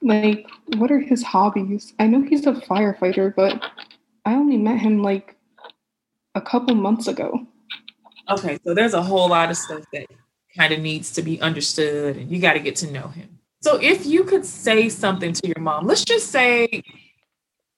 Like, 0.02 0.48
what 0.78 0.92
are 0.92 1.00
his 1.00 1.24
hobbies? 1.24 1.94
I 2.00 2.08
know 2.08 2.22
he's 2.22 2.48
a 2.48 2.54
firefighter, 2.54 3.34
but 3.36 3.62
I 4.26 4.34
only 4.36 4.58
met 4.58 4.80
him 4.80 5.02
like 5.02 5.36
a 6.36 6.42
couple 6.42 6.76
months 6.76 7.08
ago. 7.08 7.46
Okay, 8.30 8.60
so 8.64 8.74
there's 8.74 8.94
a 8.94 9.02
whole 9.02 9.30
lot 9.30 9.50
of 9.50 9.58
stuff 9.58 9.84
that 9.94 10.06
kind 10.56 10.74
of 10.74 10.80
needs 10.80 11.12
to 11.14 11.22
be 11.22 11.42
understood, 11.42 12.18
and 12.18 12.32
you 12.32 12.40
got 12.40 12.54
to 12.54 12.60
get 12.60 12.76
to 12.78 12.92
know 12.92 13.08
him. 13.08 13.40
So, 13.62 13.78
if 13.82 14.06
you 14.06 14.24
could 14.24 14.46
say 14.46 14.88
something 14.90 15.34
to 15.34 15.48
your 15.48 15.60
mom, 15.60 15.88
let's 15.88 16.06
just 16.06 16.30
say 16.32 16.84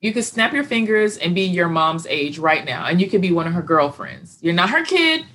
you 0.02 0.14
could 0.14 0.26
snap 0.26 0.54
your 0.54 0.64
fingers 0.64 1.18
and 1.18 1.34
be 1.34 1.42
your 1.44 1.70
mom's 1.70 2.06
age 2.08 2.38
right 2.38 2.66
now, 2.66 2.86
and 2.86 3.00
you 3.00 3.10
could 3.10 3.22
be 3.22 3.32
one 3.32 3.48
of 3.48 3.54
her 3.54 3.62
girlfriends. 3.62 4.38
You're 4.42 4.54
not 4.54 4.70
her 4.70 4.84
kid, 4.84 5.26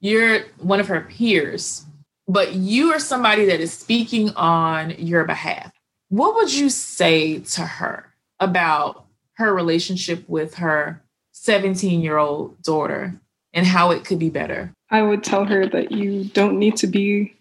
you're 0.00 0.40
one 0.58 0.80
of 0.80 0.88
her 0.88 1.02
peers. 1.02 1.86
but 2.26 2.54
you 2.54 2.90
are 2.92 2.98
somebody 2.98 3.44
that 3.46 3.60
is 3.60 3.72
speaking 3.72 4.30
on 4.30 4.90
your 4.98 5.24
behalf. 5.24 5.72
What 6.08 6.34
would 6.36 6.52
you 6.52 6.70
say 6.70 7.40
to 7.40 7.62
her 7.62 8.14
about 8.40 9.03
her 9.34 9.54
relationship 9.54 10.28
with 10.28 10.54
her 10.54 11.02
17 11.32 12.00
year 12.00 12.18
old 12.18 12.60
daughter 12.62 13.20
and 13.52 13.66
how 13.66 13.90
it 13.90 14.04
could 14.04 14.18
be 14.18 14.30
better? 14.30 14.72
I 14.90 15.02
would 15.02 15.24
tell 15.24 15.44
her 15.44 15.66
that 15.68 15.92
you 15.92 16.24
don't 16.24 16.58
need 16.58 16.76
to 16.78 16.86
be 16.86 17.34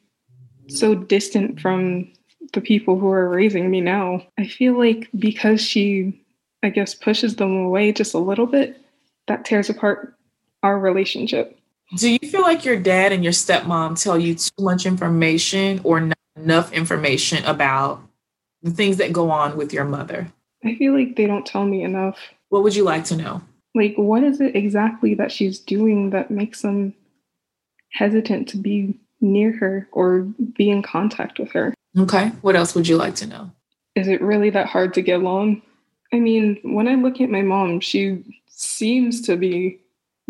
so 0.68 0.96
distant 0.96 1.60
from 1.60 2.12
the 2.54 2.62
people 2.62 3.00
who 3.00 3.10
are 3.10 3.30
raising 3.30 3.70
me 3.70 3.82
now. 3.82 4.26
I 4.38 4.48
feel 4.48 4.78
like 4.78 5.10
because 5.18 5.62
she, 5.62 6.24
I 6.62 6.70
guess, 6.70 6.94
pushes 6.94 7.36
them 7.36 7.56
away 7.56 7.92
just 7.92 8.14
a 8.14 8.20
little 8.20 8.46
bit, 8.46 8.80
that 9.28 9.46
tears 9.46 9.70
apart 9.70 10.16
our 10.62 10.80
relationship. 10.80 11.58
Do 11.98 12.10
you 12.10 12.20
feel 12.20 12.42
like 12.42 12.66
your 12.66 12.80
dad 12.80 13.12
and 13.12 13.24
your 13.24 13.34
stepmom 13.34 14.02
tell 14.02 14.18
you 14.18 14.36
too 14.36 14.52
much 14.60 14.86
information 14.86 15.82
or 15.84 16.00
not 16.02 16.18
enough 16.36 16.74
information 16.74 17.44
about 17.46 18.02
the 18.62 18.72
things 18.72 18.98
that 18.98 19.14
go 19.14 19.30
on 19.30 19.56
with 19.58 19.74
your 19.74 19.86
mother? 19.86 20.32
I 20.64 20.76
feel 20.76 20.94
like 20.94 21.16
they 21.16 21.26
don't 21.26 21.46
tell 21.46 21.66
me 21.66 21.84
enough. 21.84 22.18
What 22.50 22.64
would 22.64 22.76
you 22.76 22.84
like 22.84 23.06
to 23.06 23.16
know? 23.16 23.42
Like, 23.76 23.96
what 23.96 24.24
is 24.24 24.40
it 24.40 24.56
exactly 24.56 25.16
that 25.16 25.32
she's 25.32 25.60
doing 25.60 26.12
that 26.12 26.30
makes 26.30 26.62
them 26.62 26.94
hesitant 27.92 28.48
to 28.50 28.58
be 28.58 29.00
near 29.20 29.52
her 29.58 29.88
or 29.92 30.22
be 30.56 30.70
in 30.70 30.82
contact 30.84 31.40
with 31.40 31.52
her? 31.54 31.74
Okay. 31.98 32.30
What 32.42 32.56
else 32.56 32.76
would 32.76 32.88
you 32.88 32.98
like 32.98 33.16
to 33.16 33.28
know? 33.28 33.52
Is 33.96 34.08
it 34.08 34.22
really 34.22 34.50
that 34.52 34.68
hard 34.68 34.94
to 34.96 35.02
get 35.02 35.22
along? 35.22 35.62
I 36.12 36.20
mean, 36.20 36.60
when 36.64 36.88
I 36.88 36.96
look 36.96 37.20
at 37.22 37.30
my 37.30 37.42
mom, 37.42 37.80
she 37.80 38.24
seems 38.48 39.22
to 39.22 39.36
be 39.36 39.80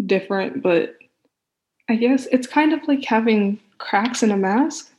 different, 0.06 0.62
but 0.62 0.96
I 1.90 1.96
guess 1.96 2.28
it's 2.32 2.48
kind 2.48 2.74
of 2.74 2.88
like 2.88 3.04
having 3.04 3.60
cracks 3.78 4.24
in 4.24 4.32
a 4.32 4.38
mask 4.38 4.93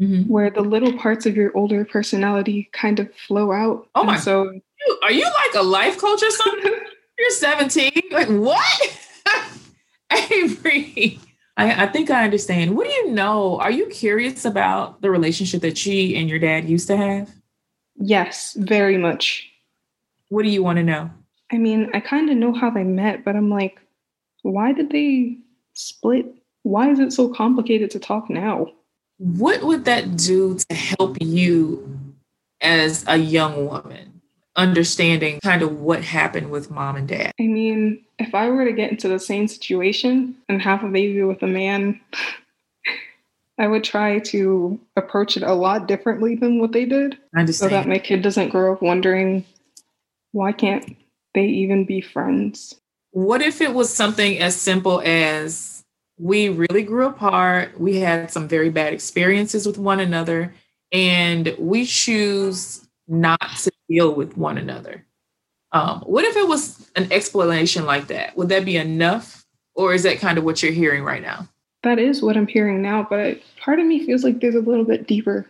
mm-hmm. 0.00 0.22
where 0.30 0.50
the 0.50 0.62
little 0.62 0.92
parts 0.98 1.26
of 1.26 1.36
your 1.36 1.56
older 1.56 1.84
personality 1.84 2.68
kind 2.72 2.98
of 2.98 3.14
flow 3.14 3.52
out. 3.52 3.88
Oh 3.94 4.04
my! 4.04 4.14
And 4.14 4.22
so 4.22 4.60
are 5.02 5.12
you 5.12 5.24
like 5.24 5.54
a 5.54 5.62
life 5.62 5.98
coach 5.98 6.22
or 6.22 6.30
something? 6.30 6.74
You're 7.18 7.30
17. 7.30 7.92
Like 8.10 8.28
what? 8.28 8.98
Avery. 10.32 11.20
I, 11.56 11.84
I 11.84 11.86
think 11.86 12.10
I 12.10 12.24
understand. 12.24 12.74
What 12.76 12.86
do 12.86 12.92
you 12.92 13.10
know? 13.10 13.58
Are 13.58 13.70
you 13.70 13.86
curious 13.86 14.46
about 14.46 15.02
the 15.02 15.10
relationship 15.10 15.60
that 15.60 15.76
she 15.76 16.16
and 16.16 16.28
your 16.28 16.38
dad 16.38 16.68
used 16.68 16.86
to 16.86 16.96
have? 16.96 17.30
Yes, 17.96 18.56
very 18.58 18.96
much. 18.96 19.46
What 20.30 20.44
do 20.44 20.48
you 20.48 20.62
want 20.62 20.78
to 20.78 20.82
know? 20.82 21.10
I 21.52 21.58
mean, 21.58 21.90
I 21.92 22.00
kind 22.00 22.30
of 22.30 22.36
know 22.36 22.54
how 22.54 22.70
they 22.70 22.84
met, 22.84 23.24
but 23.24 23.36
I'm 23.36 23.50
like, 23.50 23.78
why 24.42 24.72
did 24.72 24.90
they 24.90 25.36
split? 25.74 26.26
Why 26.62 26.90
is 26.90 26.98
it 26.98 27.12
so 27.12 27.28
complicated 27.28 27.90
to 27.90 27.98
talk 27.98 28.30
now? 28.30 28.68
What 29.20 29.62
would 29.64 29.84
that 29.84 30.16
do 30.16 30.56
to 30.56 30.74
help 30.74 31.18
you 31.20 32.14
as 32.62 33.04
a 33.06 33.18
young 33.18 33.66
woman, 33.66 34.22
understanding 34.56 35.40
kind 35.40 35.60
of 35.60 35.78
what 35.78 36.02
happened 36.02 36.50
with 36.50 36.70
mom 36.70 36.96
and 36.96 37.06
dad? 37.06 37.32
I 37.38 37.42
mean, 37.42 38.02
if 38.18 38.34
I 38.34 38.48
were 38.48 38.64
to 38.64 38.72
get 38.72 38.90
into 38.90 39.08
the 39.08 39.18
same 39.18 39.46
situation 39.46 40.36
and 40.48 40.62
have 40.62 40.82
a 40.82 40.88
baby 40.88 41.22
with 41.22 41.42
a 41.42 41.46
man, 41.46 42.00
I 43.58 43.66
would 43.66 43.84
try 43.84 44.20
to 44.20 44.80
approach 44.96 45.36
it 45.36 45.42
a 45.42 45.52
lot 45.52 45.86
differently 45.86 46.34
than 46.34 46.58
what 46.58 46.72
they 46.72 46.86
did. 46.86 47.18
So 47.50 47.68
that 47.68 47.86
my 47.86 47.98
kid 47.98 48.22
doesn't 48.22 48.48
grow 48.48 48.72
up 48.72 48.80
wondering 48.80 49.44
why 50.32 50.52
can't 50.52 50.96
they 51.34 51.44
even 51.44 51.84
be 51.84 52.00
friends? 52.00 52.74
What 53.10 53.42
if 53.42 53.60
it 53.60 53.74
was 53.74 53.92
something 53.92 54.38
as 54.38 54.56
simple 54.56 55.02
as 55.04 55.79
we 56.20 56.50
really 56.50 56.82
grew 56.82 57.06
apart. 57.06 57.80
We 57.80 57.96
had 57.96 58.30
some 58.30 58.46
very 58.46 58.68
bad 58.68 58.92
experiences 58.92 59.66
with 59.66 59.78
one 59.78 60.00
another, 60.00 60.54
and 60.92 61.54
we 61.58 61.86
choose 61.86 62.86
not 63.08 63.40
to 63.62 63.72
deal 63.88 64.14
with 64.14 64.36
one 64.36 64.58
another. 64.58 65.06
Um, 65.72 66.00
what 66.00 66.24
if 66.24 66.36
it 66.36 66.46
was 66.46 66.90
an 66.94 67.10
explanation 67.10 67.86
like 67.86 68.08
that? 68.08 68.36
Would 68.36 68.50
that 68.50 68.64
be 68.64 68.76
enough? 68.76 69.46
Or 69.74 69.94
is 69.94 70.02
that 70.02 70.18
kind 70.18 70.36
of 70.36 70.44
what 70.44 70.62
you're 70.62 70.72
hearing 70.72 71.04
right 71.04 71.22
now? 71.22 71.48
That 71.84 71.98
is 71.98 72.20
what 72.20 72.36
I'm 72.36 72.46
hearing 72.46 72.82
now, 72.82 73.06
but 73.08 73.38
part 73.58 73.78
of 73.78 73.86
me 73.86 74.04
feels 74.04 74.22
like 74.22 74.40
there's 74.40 74.54
a 74.54 74.60
little 74.60 74.84
bit 74.84 75.06
deeper. 75.06 75.48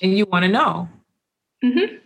And 0.00 0.16
you 0.16 0.26
want 0.26 0.44
to 0.44 0.48
know? 0.48 0.88
Mm-hmm. 1.64 1.96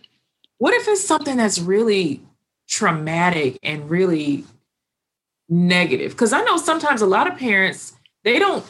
What 0.57 0.73
if 0.73 0.87
it's 0.87 1.05
something 1.05 1.37
that's 1.37 1.59
really 1.59 2.21
traumatic 2.67 3.59
and 3.61 3.87
really 3.89 4.45
negative. 5.51 6.11
Because 6.11 6.33
i 6.33 6.41
know 6.41 6.57
sometimes 6.57 7.01
a 7.01 7.05
lot 7.05 7.27
of 7.27 7.37
parents 7.37 7.93
they 8.23 8.39
don't 8.39 8.65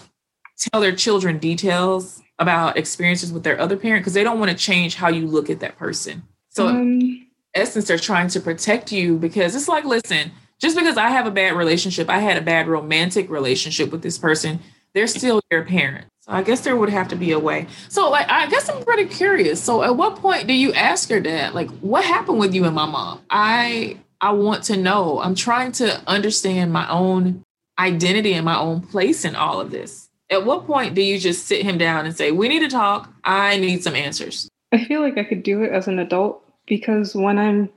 tell 0.58 0.82
their 0.82 0.96
children 0.96 1.38
details 1.38 2.22
about 2.40 2.76
experiences 2.76 3.32
with 3.32 3.44
their 3.44 3.60
other 3.60 3.78
parent 3.78 4.02
because 4.02 4.14
they 4.14 4.24
don't 4.24 4.40
want 4.40 4.52
to 4.52 4.58
change 4.58 4.96
how 4.96 5.08
you 5.08 5.28
look 5.28 5.50
at 5.50 5.60
that 5.60 5.78
person. 5.78 6.24
So 6.50 6.68
um, 6.68 7.28
essence 7.54 7.88
they're 7.88 8.00
trying 8.00 8.28
to 8.30 8.40
protect 8.40 8.92
you 8.92 9.18
because 9.18 9.56
it's 9.56 9.68
like 9.68 9.86
listen 9.86 10.32
just 10.60 10.78
because 10.78 10.98
i 10.98 11.10
have 11.10 11.28
a 11.28 11.32
bad 11.32 11.54
relationship 11.54 12.10
i 12.10 12.20
had 12.20 12.38
a 12.38 12.42
bad 12.42 12.66
romantic 12.66 13.30
relationship 13.30 13.92
with 13.92 14.02
this 14.02 14.18
person 14.18 14.58
they're 14.94 15.08
still 15.08 15.42
your 15.52 15.64
parent. 15.64 16.08
So 16.22 16.32
i 16.32 16.44
guess 16.44 16.62
there 16.62 16.76
would 16.76 16.90
have 16.90 17.08
to 17.10 17.16
be 17.16 17.32
a 17.32 17.40
way. 17.40 17.68
So 17.90 18.10
like 18.10 18.30
i 18.30 18.48
guess 18.48 18.70
i'm 18.70 18.84
pretty 18.84 19.06
curious. 19.06 19.62
So 19.62 19.84
at 19.84 19.96
what 19.96 20.18
point 20.18 20.48
do 20.48 20.54
you 20.54 20.74
ask 20.74 21.10
your 21.10 21.20
dad 21.20 21.54
like 21.54 21.70
what 21.80 22.04
happened 22.04 22.40
with 22.40 22.54
you 22.54 22.66
and 22.66 22.76
my 22.76 22.86
mom? 22.86 23.22
I 23.30 23.98
I 24.22 24.32
want 24.32 24.64
to 24.66 24.78
know. 24.78 25.20
I'm 25.20 25.36
trying 25.36 25.72
to 25.74 26.02
understand 26.08 26.72
my 26.72 26.90
own 26.90 27.44
identity 27.80 28.34
and 28.34 28.46
my 28.46 28.58
own 28.58 28.82
place 28.82 29.26
in 29.26 29.36
all 29.36 29.60
of 29.60 29.72
this. 29.72 30.10
At 30.30 30.46
what 30.46 30.68
point 30.68 30.94
do 30.94 31.02
you 31.02 31.20
just 31.20 31.48
sit 31.48 31.64
him 31.64 31.78
down 31.78 32.06
and 32.06 32.16
say, 32.16 32.32
We 32.32 32.48
need 32.48 32.60
to 32.60 32.70
talk? 32.70 33.12
I 33.24 33.58
need 33.58 33.84
some 33.84 33.96
answers? 33.96 34.48
I 34.72 34.86
feel 34.86 35.02
like 35.02 35.18
I 35.18 35.24
could 35.24 35.44
do 35.44 35.64
it 35.64 35.72
as 35.72 35.88
an 35.88 36.00
adult 36.00 36.44
because 36.68 37.16
when 37.16 37.38
I'm 37.38 37.70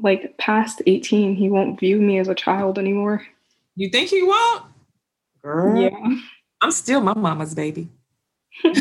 like 0.00 0.36
past 0.38 0.82
18, 0.86 1.34
he 1.34 1.48
won't 1.48 1.80
view 1.80 2.00
me 2.00 2.18
as 2.18 2.28
a 2.28 2.34
child 2.34 2.78
anymore. 2.78 3.26
You 3.74 3.88
think 3.88 4.10
he 4.10 4.22
won't? 4.22 4.64
Girl, 5.42 5.80
yeah. 5.80 6.16
I'm 6.62 6.70
still 6.70 7.00
my 7.00 7.14
mama's 7.14 7.54
baby. 7.54 7.88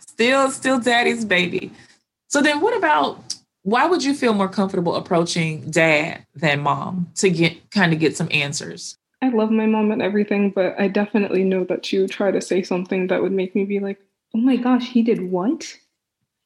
still, 0.00 0.50
still 0.50 0.78
daddy's 0.78 1.24
baby. 1.24 1.72
So 2.28 2.40
then 2.40 2.60
what 2.60 2.76
about 2.76 3.27
why 3.68 3.84
would 3.84 4.02
you 4.02 4.14
feel 4.14 4.32
more 4.32 4.48
comfortable 4.48 4.96
approaching 4.96 5.70
dad 5.70 6.24
than 6.34 6.60
mom 6.60 7.10
to 7.16 7.28
get 7.28 7.70
kind 7.70 7.92
of 7.92 7.98
get 7.98 8.16
some 8.16 8.28
answers? 8.30 8.96
I 9.20 9.28
love 9.28 9.50
my 9.50 9.66
mom 9.66 9.90
and 9.90 10.00
everything, 10.00 10.50
but 10.50 10.74
I 10.80 10.88
definitely 10.88 11.44
know 11.44 11.64
that 11.64 11.84
she 11.84 11.98
would 11.98 12.10
try 12.10 12.30
to 12.30 12.40
say 12.40 12.62
something 12.62 13.08
that 13.08 13.20
would 13.20 13.32
make 13.32 13.54
me 13.54 13.64
be 13.64 13.78
like, 13.78 14.00
oh 14.34 14.38
my 14.38 14.56
gosh, 14.56 14.88
he 14.88 15.02
did 15.02 15.30
what? 15.30 15.76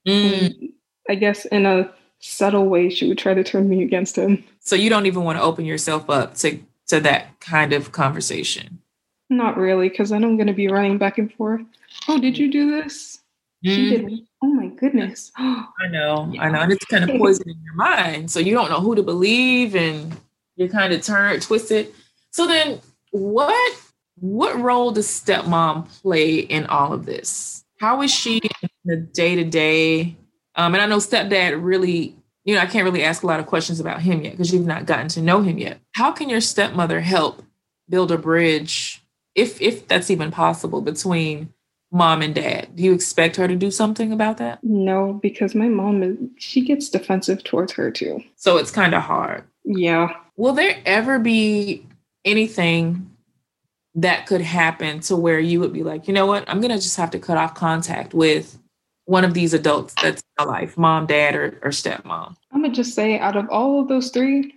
Mm. 0.06 0.72
I 1.08 1.14
guess 1.14 1.44
in 1.44 1.64
a 1.64 1.92
subtle 2.18 2.66
way, 2.66 2.90
she 2.90 3.08
would 3.08 3.18
try 3.18 3.34
to 3.34 3.44
turn 3.44 3.68
me 3.68 3.84
against 3.84 4.16
him. 4.16 4.42
So 4.58 4.74
you 4.74 4.90
don't 4.90 5.06
even 5.06 5.22
want 5.22 5.38
to 5.38 5.44
open 5.44 5.64
yourself 5.64 6.10
up 6.10 6.34
to, 6.38 6.58
to 6.88 6.98
that 7.00 7.38
kind 7.38 7.72
of 7.72 7.92
conversation? 7.92 8.80
Not 9.30 9.56
really, 9.56 9.88
because 9.88 10.10
then 10.10 10.24
I'm 10.24 10.36
going 10.36 10.48
to 10.48 10.52
be 10.52 10.66
running 10.66 10.98
back 10.98 11.18
and 11.18 11.32
forth. 11.32 11.62
Oh, 12.08 12.18
did 12.18 12.36
you 12.36 12.50
do 12.50 12.70
this? 12.70 13.20
Mm. 13.64 13.74
She 13.74 13.90
did 13.90 14.04
mm-hmm. 14.06 14.24
Oh 14.42 14.48
my 14.48 14.66
goodness. 14.66 15.30
I 15.36 15.66
know, 15.90 16.28
yeah. 16.32 16.42
I 16.42 16.50
know. 16.50 16.60
And 16.60 16.72
it's 16.72 16.84
kind 16.86 17.08
of 17.08 17.16
poisoning 17.18 17.56
your 17.64 17.74
mind. 17.74 18.30
So 18.30 18.40
you 18.40 18.54
don't 18.54 18.70
know 18.70 18.80
who 18.80 18.94
to 18.94 19.02
believe 19.02 19.74
and 19.74 20.16
you're 20.56 20.68
kind 20.68 20.92
of 20.92 21.02
turned, 21.02 21.42
twisted. 21.42 21.92
So 22.30 22.46
then 22.46 22.80
what 23.10 23.78
what 24.16 24.58
role 24.60 24.92
does 24.92 25.08
stepmom 25.08 25.88
play 26.02 26.38
in 26.38 26.66
all 26.66 26.92
of 26.92 27.06
this? 27.06 27.64
How 27.78 28.02
is 28.02 28.12
she 28.12 28.40
in 28.62 28.68
the 28.84 28.96
day 28.96 29.34
to 29.36 29.44
day? 29.44 30.16
Um, 30.54 30.74
and 30.74 30.82
I 30.82 30.86
know 30.86 30.98
stepdad 30.98 31.62
really, 31.62 32.14
you 32.44 32.54
know, 32.54 32.60
I 32.60 32.66
can't 32.66 32.84
really 32.84 33.02
ask 33.02 33.22
a 33.22 33.26
lot 33.26 33.40
of 33.40 33.46
questions 33.46 33.80
about 33.80 34.02
him 34.02 34.22
yet 34.22 34.32
because 34.32 34.52
you've 34.52 34.66
not 34.66 34.86
gotten 34.86 35.08
to 35.08 35.22
know 35.22 35.42
him 35.42 35.58
yet. 35.58 35.80
How 35.92 36.12
can 36.12 36.28
your 36.28 36.40
stepmother 36.40 37.00
help 37.00 37.42
build 37.88 38.12
a 38.12 38.18
bridge, 38.18 39.02
if 39.34 39.60
if 39.60 39.88
that's 39.88 40.10
even 40.10 40.30
possible, 40.30 40.80
between 40.80 41.52
mom 41.92 42.22
and 42.22 42.34
dad. 42.34 42.74
Do 42.74 42.82
you 42.82 42.92
expect 42.92 43.36
her 43.36 43.46
to 43.46 43.54
do 43.54 43.70
something 43.70 44.12
about 44.12 44.38
that? 44.38 44.58
No, 44.64 45.12
because 45.22 45.54
my 45.54 45.68
mom 45.68 46.02
is 46.02 46.16
she 46.38 46.62
gets 46.62 46.88
defensive 46.88 47.44
towards 47.44 47.72
her 47.72 47.90
too. 47.90 48.22
So 48.36 48.56
it's 48.56 48.70
kind 48.70 48.94
of 48.94 49.02
hard. 49.02 49.44
Yeah. 49.64 50.16
Will 50.36 50.54
there 50.54 50.80
ever 50.86 51.18
be 51.18 51.86
anything 52.24 53.10
that 53.94 54.26
could 54.26 54.40
happen 54.40 55.00
to 55.00 55.16
where 55.16 55.38
you 55.38 55.60
would 55.60 55.72
be 55.72 55.82
like, 55.82 56.08
you 56.08 56.14
know 56.14 56.26
what, 56.26 56.48
I'm 56.48 56.60
gonna 56.60 56.76
just 56.76 56.96
have 56.96 57.10
to 57.10 57.18
cut 57.18 57.36
off 57.36 57.54
contact 57.54 58.14
with 58.14 58.58
one 59.04 59.24
of 59.24 59.34
these 59.34 59.52
adults 59.52 59.94
that's 60.00 60.22
in 60.38 60.46
my 60.46 60.50
life, 60.50 60.78
mom, 60.78 61.06
dad, 61.06 61.34
or, 61.34 61.58
or 61.62 61.70
stepmom? 61.70 62.34
I'm 62.52 62.62
gonna 62.62 62.72
just 62.72 62.94
say 62.94 63.18
out 63.18 63.36
of 63.36 63.48
all 63.50 63.80
of 63.80 63.88
those 63.88 64.10
three, 64.10 64.54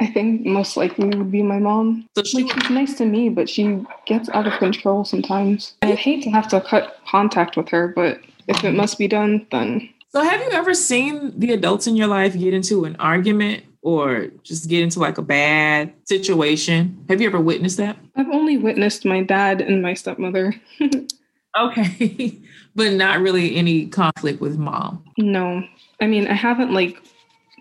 I 0.00 0.06
think 0.06 0.46
most 0.46 0.76
likely 0.76 1.06
would 1.06 1.30
be 1.30 1.42
my 1.42 1.58
mom. 1.58 2.08
So 2.16 2.24
she, 2.24 2.44
like, 2.44 2.52
she's 2.60 2.70
nice 2.70 2.94
to 2.94 3.04
me, 3.04 3.28
but 3.28 3.48
she 3.48 3.84
gets 4.06 4.30
out 4.30 4.46
of 4.46 4.58
control 4.58 5.04
sometimes. 5.04 5.74
I 5.82 5.92
hate 5.92 6.22
to 6.24 6.30
have 6.30 6.48
to 6.48 6.60
cut 6.60 6.98
contact 7.06 7.56
with 7.56 7.68
her, 7.68 7.88
but 7.88 8.20
if 8.48 8.64
it 8.64 8.72
must 8.72 8.98
be 8.98 9.06
done, 9.06 9.46
then. 9.50 9.88
So, 10.08 10.22
have 10.22 10.40
you 10.40 10.50
ever 10.52 10.74
seen 10.74 11.38
the 11.38 11.52
adults 11.52 11.86
in 11.86 11.96
your 11.96 12.08
life 12.08 12.36
get 12.36 12.54
into 12.54 12.84
an 12.84 12.96
argument 12.96 13.64
or 13.82 14.28
just 14.42 14.68
get 14.68 14.82
into 14.82 14.98
like 14.98 15.18
a 15.18 15.22
bad 15.22 15.92
situation? 16.04 17.04
Have 17.08 17.20
you 17.20 17.28
ever 17.28 17.40
witnessed 17.40 17.76
that? 17.76 17.96
I've 18.16 18.30
only 18.30 18.56
witnessed 18.56 19.04
my 19.04 19.22
dad 19.22 19.60
and 19.60 19.82
my 19.82 19.94
stepmother. 19.94 20.54
okay. 21.58 22.40
but 22.74 22.92
not 22.92 23.20
really 23.20 23.56
any 23.56 23.86
conflict 23.86 24.40
with 24.40 24.58
mom. 24.58 25.04
No. 25.18 25.62
I 26.00 26.06
mean, 26.06 26.26
I 26.26 26.34
haven't 26.34 26.72
like 26.72 27.02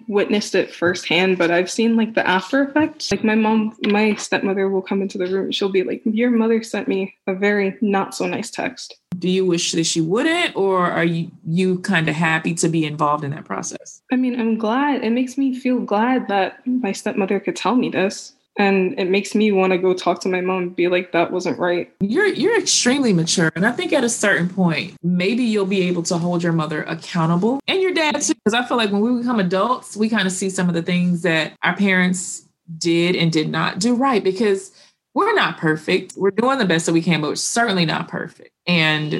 witnessed 0.10 0.56
it 0.56 0.74
firsthand, 0.74 1.38
but 1.38 1.52
I've 1.52 1.70
seen 1.70 1.96
like 1.96 2.16
the 2.16 2.28
after 2.28 2.64
effects. 2.64 3.12
Like 3.12 3.24
my 3.24 3.36
mom, 3.36 3.78
my 3.88 4.16
stepmother 4.16 4.68
will 4.68 4.82
come 4.82 5.02
into 5.02 5.18
the 5.18 5.28
room. 5.28 5.52
She'll 5.52 5.72
be 5.72 5.84
like, 5.84 6.02
Your 6.04 6.32
mother 6.32 6.62
sent 6.64 6.88
me 6.88 7.16
a 7.28 7.36
very 7.36 7.78
not 7.80 8.16
so 8.16 8.26
nice 8.26 8.50
text. 8.50 8.98
Do 9.18 9.30
you 9.30 9.46
wish 9.46 9.72
that 9.74 9.86
she 9.86 10.02
wouldn't, 10.02 10.56
or 10.56 10.90
are 10.90 11.06
you 11.06 11.32
you 11.48 11.80
kind 11.80 12.10
of 12.10 12.16
happy 12.16 12.54
to 12.56 12.68
be 12.68 12.86
involved 12.86 13.24
in 13.24 13.32
that 13.32 13.46
process? 13.46 14.02
I 14.12 14.16
mean, 14.16 14.40
I'm 14.40 14.58
glad. 14.58 15.04
It 15.04 15.12
makes 15.12 15.38
me 15.38 15.58
feel 15.58 15.80
glad 15.80 16.28
that 16.28 16.66
my 16.66 16.92
stepmother 16.92 17.40
could 17.40 17.56
tell 17.56 17.76
me 17.76 17.90
this 17.90 18.34
and 18.60 19.00
it 19.00 19.10
makes 19.10 19.34
me 19.34 19.52
want 19.52 19.72
to 19.72 19.78
go 19.80 19.94
talk 19.94 20.20
to 20.22 20.30
my 20.30 20.42
mom 20.42 20.64
and 20.64 20.76
be 20.76 20.88
like 20.88 21.12
that 21.14 21.32
wasn't 21.32 21.58
right. 21.58 21.92
You're 22.02 22.28
you're 22.28 22.60
extremely 22.60 23.14
mature 23.14 23.52
and 23.56 23.66
i 23.66 23.72
think 23.72 23.94
at 23.94 24.04
a 24.04 24.10
certain 24.10 24.50
point 24.50 24.96
maybe 25.02 25.44
you'll 25.44 25.66
be 25.66 25.82
able 25.84 26.04
to 26.04 26.18
hold 26.18 26.44
your 26.44 26.52
mother 26.52 26.84
accountable 26.84 27.60
and 27.68 27.82
your 27.82 27.94
dad 27.94 28.22
too 28.22 28.34
because 28.34 28.54
i 28.54 28.64
feel 28.66 28.78
like 28.78 28.92
when 28.92 29.02
we 29.02 29.18
become 29.18 29.40
adults 29.40 29.96
we 29.96 30.10
kind 30.10 30.28
of 30.28 30.34
see 30.34 30.50
some 30.50 30.68
of 30.68 30.76
the 30.76 30.82
things 30.82 31.22
that 31.22 31.54
our 31.64 31.76
parents 31.76 32.48
did 32.78 33.16
and 33.16 33.32
did 33.32 33.50
not 33.50 33.80
do 33.80 33.96
right 33.96 34.24
because 34.24 34.72
we're 35.14 35.34
not 35.34 35.58
perfect. 35.58 36.14
We're 36.16 36.32
doing 36.32 36.60
the 36.60 36.66
best 36.66 36.86
that 36.86 36.94
we 36.94 37.02
can 37.02 37.22
but 37.22 37.30
we're 37.30 37.36
certainly 37.36 37.86
not 37.86 38.08
perfect. 38.08 38.52
And 38.68 39.14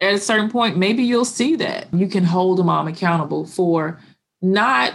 at 0.00 0.14
a 0.14 0.18
certain 0.18 0.50
point 0.50 0.76
maybe 0.76 1.02
you'll 1.02 1.24
see 1.24 1.56
that 1.56 1.92
you 1.92 2.06
can 2.06 2.24
hold 2.24 2.60
a 2.60 2.64
mom 2.64 2.86
accountable 2.88 3.46
for 3.46 3.98
not 4.42 4.92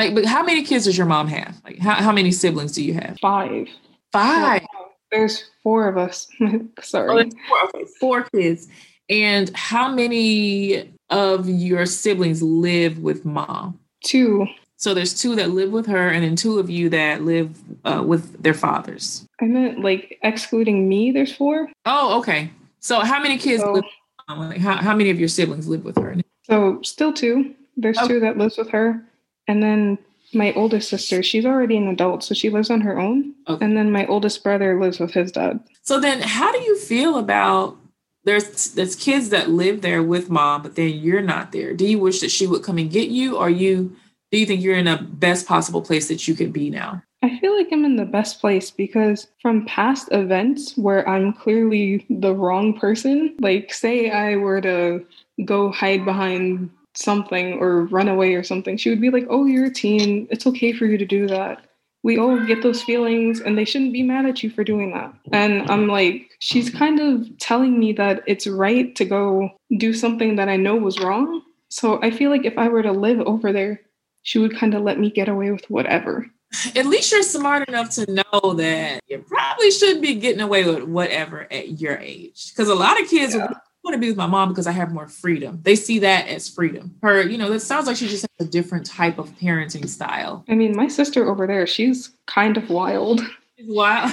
like, 0.00 0.14
but 0.14 0.24
how 0.24 0.42
many 0.42 0.62
kids 0.62 0.86
does 0.86 0.96
your 0.96 1.06
mom 1.06 1.28
have? 1.28 1.60
Like, 1.64 1.78
how, 1.78 1.94
how 1.94 2.12
many 2.12 2.32
siblings 2.32 2.72
do 2.72 2.82
you 2.82 2.94
have? 2.94 3.18
Five. 3.20 3.68
Five. 4.12 4.62
There's 5.10 5.44
four 5.62 5.88
of 5.88 5.98
us. 5.98 6.28
Sorry. 6.80 7.30
Oh, 7.30 7.30
four, 7.48 7.64
okay, 7.64 7.84
four 8.00 8.22
kids. 8.34 8.68
And 9.08 9.54
how 9.56 9.92
many 9.92 10.90
of 11.10 11.48
your 11.48 11.84
siblings 11.84 12.42
live 12.42 12.98
with 12.98 13.24
mom? 13.24 13.78
Two. 14.04 14.46
So 14.76 14.94
there's 14.94 15.20
two 15.20 15.36
that 15.36 15.50
live 15.50 15.72
with 15.72 15.86
her, 15.86 16.08
and 16.08 16.24
then 16.24 16.36
two 16.36 16.58
of 16.58 16.70
you 16.70 16.88
that 16.88 17.22
live 17.22 17.58
uh, 17.84 18.02
with 18.06 18.42
their 18.42 18.54
fathers. 18.54 19.26
I 19.40 19.44
meant 19.44 19.80
like 19.80 20.18
excluding 20.22 20.88
me. 20.88 21.10
There's 21.10 21.34
four. 21.34 21.68
Oh, 21.84 22.18
okay. 22.20 22.50
So 22.78 23.00
how 23.00 23.20
many 23.20 23.36
kids? 23.36 23.62
So, 23.62 23.72
live, 23.72 23.84
like, 24.28 24.58
how 24.58 24.76
how 24.76 24.94
many 24.96 25.10
of 25.10 25.18
your 25.18 25.28
siblings 25.28 25.68
live 25.68 25.84
with 25.84 25.98
her? 25.98 26.16
So 26.44 26.80
still 26.82 27.12
two. 27.12 27.54
There's 27.76 27.98
okay. 27.98 28.08
two 28.08 28.20
that 28.20 28.38
lives 28.38 28.56
with 28.56 28.70
her, 28.70 29.04
and 29.50 29.60
then 29.60 29.98
my 30.32 30.52
oldest 30.52 30.88
sister, 30.88 31.24
she's 31.24 31.44
already 31.44 31.76
an 31.76 31.88
adult, 31.88 32.22
so 32.22 32.34
she 32.34 32.50
lives 32.50 32.70
on 32.70 32.82
her 32.82 33.00
own. 33.00 33.34
Okay. 33.48 33.64
And 33.64 33.76
then 33.76 33.90
my 33.90 34.06
oldest 34.06 34.44
brother 34.44 34.80
lives 34.80 35.00
with 35.00 35.12
his 35.12 35.32
dad. 35.32 35.58
So 35.82 35.98
then 35.98 36.20
how 36.20 36.52
do 36.52 36.60
you 36.60 36.78
feel 36.78 37.18
about 37.18 37.76
there's 38.22 38.74
there's 38.74 38.94
kids 38.94 39.30
that 39.30 39.50
live 39.50 39.80
there 39.80 40.04
with 40.04 40.30
mom, 40.30 40.62
but 40.62 40.76
then 40.76 40.90
you're 40.90 41.20
not 41.20 41.50
there. 41.50 41.74
Do 41.74 41.84
you 41.84 41.98
wish 41.98 42.20
that 42.20 42.30
she 42.30 42.46
would 42.46 42.62
come 42.62 42.78
and 42.78 42.92
get 42.92 43.08
you, 43.08 43.38
or 43.38 43.50
you 43.50 43.96
do 44.30 44.38
you 44.38 44.46
think 44.46 44.62
you're 44.62 44.76
in 44.76 44.86
a 44.86 45.02
best 45.02 45.48
possible 45.48 45.82
place 45.82 46.06
that 46.06 46.28
you 46.28 46.34
could 46.34 46.52
be 46.52 46.70
now? 46.70 47.02
I 47.24 47.36
feel 47.40 47.56
like 47.56 47.68
I'm 47.72 47.84
in 47.84 47.96
the 47.96 48.04
best 48.04 48.40
place 48.40 48.70
because 48.70 49.26
from 49.42 49.66
past 49.66 50.10
events 50.12 50.76
where 50.76 51.06
I'm 51.08 51.32
clearly 51.32 52.06
the 52.08 52.34
wrong 52.34 52.78
person, 52.78 53.34
like 53.40 53.74
say 53.74 54.10
I 54.10 54.36
were 54.36 54.60
to 54.60 55.04
go 55.44 55.72
hide 55.72 56.04
behind 56.04 56.70
something 56.94 57.54
or 57.54 57.84
run 57.86 58.08
away 58.08 58.34
or 58.34 58.42
something, 58.42 58.76
she 58.76 58.90
would 58.90 59.00
be 59.00 59.10
like, 59.10 59.26
Oh, 59.30 59.44
you're 59.44 59.66
a 59.66 59.72
teen. 59.72 60.26
It's 60.30 60.46
okay 60.46 60.72
for 60.72 60.86
you 60.86 60.98
to 60.98 61.06
do 61.06 61.26
that. 61.28 61.64
We 62.02 62.18
all 62.18 62.38
get 62.46 62.62
those 62.62 62.82
feelings 62.82 63.40
and 63.40 63.58
they 63.58 63.66
shouldn't 63.66 63.92
be 63.92 64.02
mad 64.02 64.24
at 64.24 64.42
you 64.42 64.48
for 64.48 64.64
doing 64.64 64.92
that. 64.92 65.12
And 65.32 65.70
I'm 65.70 65.86
like, 65.86 66.30
she's 66.38 66.70
kind 66.70 66.98
of 66.98 67.38
telling 67.38 67.78
me 67.78 67.92
that 67.92 68.22
it's 68.26 68.46
right 68.46 68.94
to 68.96 69.04
go 69.04 69.50
do 69.76 69.92
something 69.92 70.36
that 70.36 70.48
I 70.48 70.56
know 70.56 70.76
was 70.76 70.98
wrong. 70.98 71.42
So 71.68 72.02
I 72.02 72.10
feel 72.10 72.30
like 72.30 72.46
if 72.46 72.56
I 72.56 72.68
were 72.68 72.82
to 72.82 72.92
live 72.92 73.20
over 73.20 73.52
there, 73.52 73.82
she 74.22 74.38
would 74.38 74.56
kind 74.56 74.74
of 74.74 74.82
let 74.82 74.98
me 74.98 75.10
get 75.10 75.28
away 75.28 75.50
with 75.50 75.68
whatever. 75.68 76.26
At 76.74 76.86
least 76.86 77.12
you're 77.12 77.22
smart 77.22 77.68
enough 77.68 77.90
to 77.90 78.10
know 78.10 78.54
that 78.54 79.02
you 79.06 79.18
probably 79.18 79.70
shouldn't 79.70 80.02
be 80.02 80.14
getting 80.14 80.40
away 80.40 80.64
with 80.64 80.84
whatever 80.84 81.46
at 81.52 81.80
your 81.80 81.96
age. 81.98 82.50
Because 82.50 82.68
a 82.70 82.74
lot 82.74 83.00
of 83.00 83.08
kids 83.08 83.34
yeah 83.34 83.52
want 83.84 83.94
to 83.94 83.98
be 83.98 84.08
with 84.08 84.16
my 84.16 84.26
mom 84.26 84.50
because 84.50 84.66
I 84.66 84.72
have 84.72 84.92
more 84.92 85.08
freedom. 85.08 85.60
They 85.62 85.76
see 85.76 85.98
that 86.00 86.28
as 86.28 86.48
freedom. 86.48 86.94
Her, 87.02 87.22
you 87.22 87.38
know, 87.38 87.50
that 87.50 87.60
sounds 87.60 87.86
like 87.86 87.96
she 87.96 88.08
just 88.08 88.26
has 88.38 88.46
a 88.46 88.50
different 88.50 88.86
type 88.86 89.18
of 89.18 89.30
parenting 89.38 89.88
style. 89.88 90.44
I 90.48 90.54
mean, 90.54 90.76
my 90.76 90.88
sister 90.88 91.28
over 91.30 91.46
there, 91.46 91.66
she's 91.66 92.12
kind 92.26 92.56
of 92.56 92.68
wild. 92.68 93.20
She's 93.56 93.68
wild. 93.68 94.12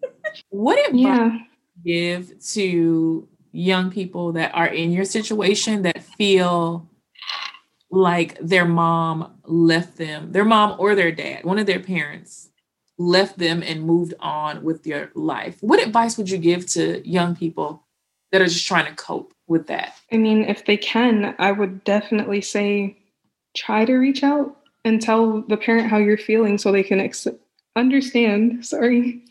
what 0.48 0.78
advice 0.88 1.00
yeah. 1.02 1.38
give 1.84 2.42
to 2.52 3.28
young 3.52 3.90
people 3.90 4.32
that 4.32 4.54
are 4.54 4.68
in 4.68 4.90
your 4.92 5.04
situation 5.04 5.82
that 5.82 6.02
feel 6.02 6.88
like 7.90 8.38
their 8.40 8.64
mom 8.64 9.38
left 9.44 9.98
them, 9.98 10.32
their 10.32 10.44
mom 10.44 10.76
or 10.78 10.94
their 10.94 11.12
dad, 11.12 11.44
one 11.44 11.58
of 11.58 11.66
their 11.66 11.80
parents 11.80 12.48
left 12.98 13.38
them 13.38 13.62
and 13.62 13.84
moved 13.84 14.14
on 14.20 14.62
with 14.62 14.82
their 14.84 15.10
life. 15.14 15.58
What 15.60 15.82
advice 15.82 16.16
would 16.16 16.30
you 16.30 16.38
give 16.38 16.66
to 16.68 17.06
young 17.06 17.36
people 17.36 17.81
that 18.32 18.42
are 18.42 18.46
just 18.46 18.66
trying 18.66 18.86
to 18.86 18.94
cope 18.94 19.32
with 19.46 19.68
that? 19.68 19.94
I 20.10 20.16
mean, 20.16 20.44
if 20.44 20.64
they 20.64 20.76
can, 20.76 21.34
I 21.38 21.52
would 21.52 21.84
definitely 21.84 22.40
say 22.40 22.96
try 23.54 23.84
to 23.84 23.94
reach 23.94 24.24
out 24.24 24.56
and 24.84 25.00
tell 25.00 25.42
the 25.42 25.56
parent 25.56 25.88
how 25.88 25.98
you're 25.98 26.18
feeling 26.18 26.58
so 26.58 26.72
they 26.72 26.82
can 26.82 26.98
ex- 26.98 27.28
understand, 27.76 28.66
sorry, 28.66 29.22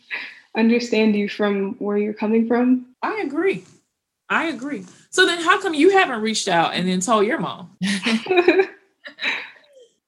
understand 0.56 1.14
you 1.14 1.28
from 1.28 1.74
where 1.74 1.98
you're 1.98 2.14
coming 2.14 2.46
from. 2.46 2.86
I 3.02 3.22
agree. 3.24 3.64
I 4.28 4.46
agree. 4.46 4.86
So 5.10 5.26
then 5.26 5.42
how 5.42 5.60
come 5.60 5.74
you 5.74 5.90
haven't 5.90 6.22
reached 6.22 6.48
out 6.48 6.72
and 6.72 6.88
then 6.88 7.00
told 7.00 7.26
your 7.26 7.38
mom? 7.38 7.76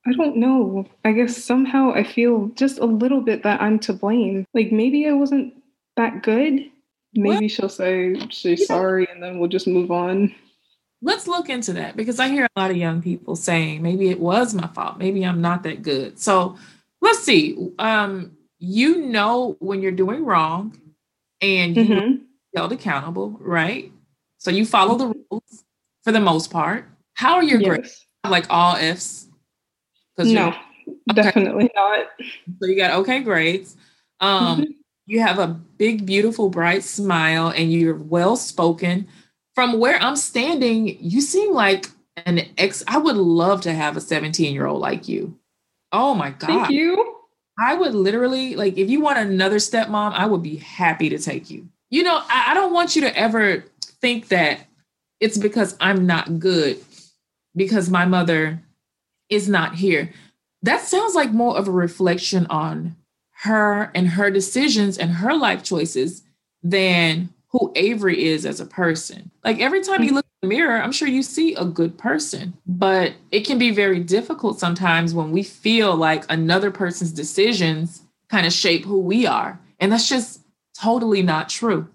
I 0.07 0.13
don't 0.13 0.37
know. 0.37 0.87
I 1.05 1.13
guess 1.13 1.43
somehow 1.43 1.93
I 1.93 2.05
feel 2.05 2.49
just 2.55 2.79
a 2.79 2.87
little 2.87 3.21
bit 3.21 3.43
that 3.43 3.61
I'm 3.61 3.79
to 3.81 3.93
blame. 3.93 4.47
Like 4.55 4.73
maybe 4.73 5.07
I 5.07 5.13
wasn't 5.13 5.55
that 5.97 6.23
good 6.23 6.71
Maybe 7.15 7.45
what? 7.45 7.51
she'll 7.51 7.69
say 7.69 8.17
she's 8.31 8.61
yeah. 8.61 8.67
sorry 8.67 9.07
and 9.11 9.23
then 9.23 9.39
we'll 9.39 9.49
just 9.49 9.67
move 9.67 9.91
on. 9.91 10.35
Let's 11.03 11.29
look 11.29 11.49
into 11.51 11.75
that 11.75 11.97
because 11.97 12.19
I 12.19 12.29
hear 12.29 12.45
a 12.45 12.61
lot 12.61 12.71
of 12.71 12.77
young 12.77 13.03
people 13.03 13.37
saying 13.37 13.83
maybe 13.83 14.09
it 14.11 14.21
was 14.21 14.55
my 14.55 14.67
fault. 14.69 14.99
Maybe 14.99 15.25
I'm 15.25 15.41
not 15.41 15.63
that 15.65 15.83
good. 15.83 16.19
So 16.19 16.57
let's 17.03 17.23
see. 17.23 17.73
Um, 17.79 18.37
you 18.59 19.03
know 19.03 19.57
when 19.59 19.83
you're 19.83 19.93
doing 19.93 20.25
wrong 20.25 20.81
and 21.41 21.77
you 21.77 21.85
mm-hmm. 21.85 22.25
held 22.57 22.73
accountable, 22.73 23.37
right? 23.41 23.93
So 24.39 24.51
you 24.51 24.65
follow 24.65 24.97
the 24.97 25.15
rules 25.31 25.65
for 26.03 26.13
the 26.13 26.21
most 26.21 26.51
part. 26.51 26.87
How 27.15 27.35
are 27.35 27.43
your 27.43 27.61
yes. 27.61 27.69
grades? 27.69 28.07
Like 28.27 28.47
all 28.49 28.77
F's? 28.77 29.29
No, 30.19 30.49
okay. 30.49 30.59
definitely 31.15 31.71
not. 31.75 32.07
So 32.61 32.67
you 32.67 32.77
got 32.77 33.01
okay 33.01 33.21
grades. 33.21 33.77
Um, 34.21 34.63
mm-hmm. 34.63 34.71
You 35.07 35.21
have 35.21 35.39
a 35.39 35.49
big, 35.49 36.07
beautiful, 36.07 36.49
bright 36.49 36.83
smile, 36.83 37.49
and 37.49 37.73
you're 37.73 37.97
well 37.97 38.37
spoken. 38.37 39.07
From 39.55 39.79
where 39.79 40.01
I'm 40.01 40.17
standing, 40.17 40.99
you 41.01 41.21
seem 41.21 41.53
like 41.53 41.87
an 42.27 42.41
ex. 42.59 42.83
I 42.89 42.99
would 42.99 43.17
love 43.17 43.61
to 43.63 43.73
have 43.73 43.97
a 43.97 44.01
17 44.01 44.53
year 44.53 44.67
old 44.67 44.81
like 44.81 45.09
you. 45.09 45.39
Oh 45.93 46.15
my 46.15 46.31
God. 46.31 46.47
Thank 46.47 46.71
you. 46.71 47.17
I 47.59 47.75
would 47.75 47.95
literally, 47.95 48.57
like, 48.57 48.79
if 48.79 48.91
you 48.91 49.01
want 49.01 49.19
another 49.19 49.57
stepmom, 49.57 50.13
I 50.13 50.27
would 50.27 50.43
be 50.43 50.57
happy 50.57 51.09
to 51.11 51.19
take 51.19 51.51
you. 51.51 51.69
You 51.91 52.03
know, 52.03 52.21
I, 52.29 52.47
I 52.49 52.55
don't 52.55 52.73
want 52.73 52.97
you 52.97 53.03
to 53.03 53.17
ever 53.17 53.65
think 54.01 54.29
that 54.29 54.67
it's 55.21 55.39
because 55.39 55.77
I'm 55.81 56.07
not 56.07 56.41
good 56.41 56.79
because 57.55 57.89
my 57.89 58.05
mother 58.05 58.61
is 59.29 59.49
not 59.49 59.77
here. 59.77 60.13
That 60.63 60.81
sounds 60.81 61.15
like 61.15 61.31
more 61.31 61.57
of 61.57 61.69
a 61.69 61.73
reflection 61.73 62.47
on 62.47 62.97
her 63.45 63.91
and 63.95 64.09
her 64.09 64.31
decisions 64.31 64.97
and 64.97 65.11
her 65.11 65.37
life 65.37 65.63
choices 65.63 66.23
than 66.63 67.29
who 67.49 67.71
Avery 67.77 68.25
is 68.25 68.47
as 68.47 68.59
a 68.59 68.67
person. 68.67 69.31
Like 69.45 69.61
every 69.61 69.83
time 69.83 70.03
you 70.03 70.09
mm-hmm. 70.09 70.17
look 70.17 70.27
in 70.43 70.49
the 70.49 70.55
mirror, 70.57 70.81
I'm 70.81 70.93
sure 70.93 71.09
you 71.09 71.23
see 71.23 71.55
a 71.55 71.65
good 71.67 71.99
person, 71.99 72.55
but 72.67 73.13
it 73.31 73.41
can 73.47 73.59
be 73.59 73.71
very 73.71 74.01
difficult 74.01 74.59
sometimes 74.59 75.13
when 75.13 75.31
we 75.31 75.43
feel 75.43 75.95
like 75.95 76.25
another 76.31 76.71
person's 76.71 77.13
decisions 77.13 78.01
kind 78.31 78.47
of 78.47 78.53
shape 78.53 78.87
who 78.87 78.99
we 78.99 79.27
are. 79.27 79.61
And 79.79 79.93
that's 79.93 80.09
just 80.09 80.41
totally 80.81 81.23
not 81.23 81.51
true. 81.51 81.87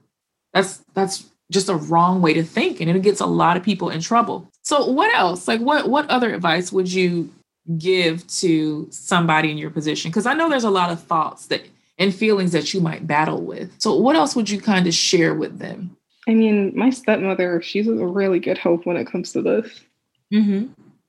That's 0.53 0.83
that's 0.93 1.25
just 1.51 1.67
a 1.67 1.75
wrong 1.75 2.21
way 2.21 2.35
to 2.35 2.43
think 2.43 2.79
and 2.79 2.87
it 2.91 3.01
gets 3.01 3.21
a 3.21 3.25
lot 3.25 3.57
of 3.57 3.63
people 3.63 3.89
in 3.89 4.01
trouble. 4.01 4.47
So 4.61 4.85
what 4.85 5.11
else? 5.15 5.47
Like 5.47 5.61
what 5.61 5.89
what 5.89 6.07
other 6.11 6.31
advice 6.31 6.71
would 6.71 6.93
you 6.93 7.31
give 7.77 8.25
to 8.27 8.87
somebody 8.91 9.51
in 9.51 9.57
your 9.57 9.69
position? 9.69 10.11
Because 10.11 10.25
I 10.25 10.33
know 10.33 10.49
there's 10.49 10.63
a 10.63 10.69
lot 10.69 10.91
of 10.91 11.01
thoughts 11.01 11.47
that 11.47 11.63
and 11.99 12.15
feelings 12.15 12.53
that 12.53 12.73
you 12.73 12.79
might 12.79 13.05
battle 13.05 13.41
with. 13.41 13.71
So, 13.77 13.95
what 13.95 14.15
else 14.15 14.35
would 14.35 14.49
you 14.49 14.59
kind 14.59 14.87
of 14.87 14.93
share 14.93 15.35
with 15.35 15.59
them? 15.59 15.95
I 16.27 16.33
mean, 16.33 16.71
my 16.75 16.89
stepmother, 16.89 17.61
she's 17.61 17.87
a 17.87 17.93
really 17.93 18.39
good 18.39 18.57
help 18.57 18.85
when 18.85 18.97
it 18.97 19.05
comes 19.05 19.33
to 19.33 19.41
this. 19.41 19.81
Mm-hmm. 20.33 20.67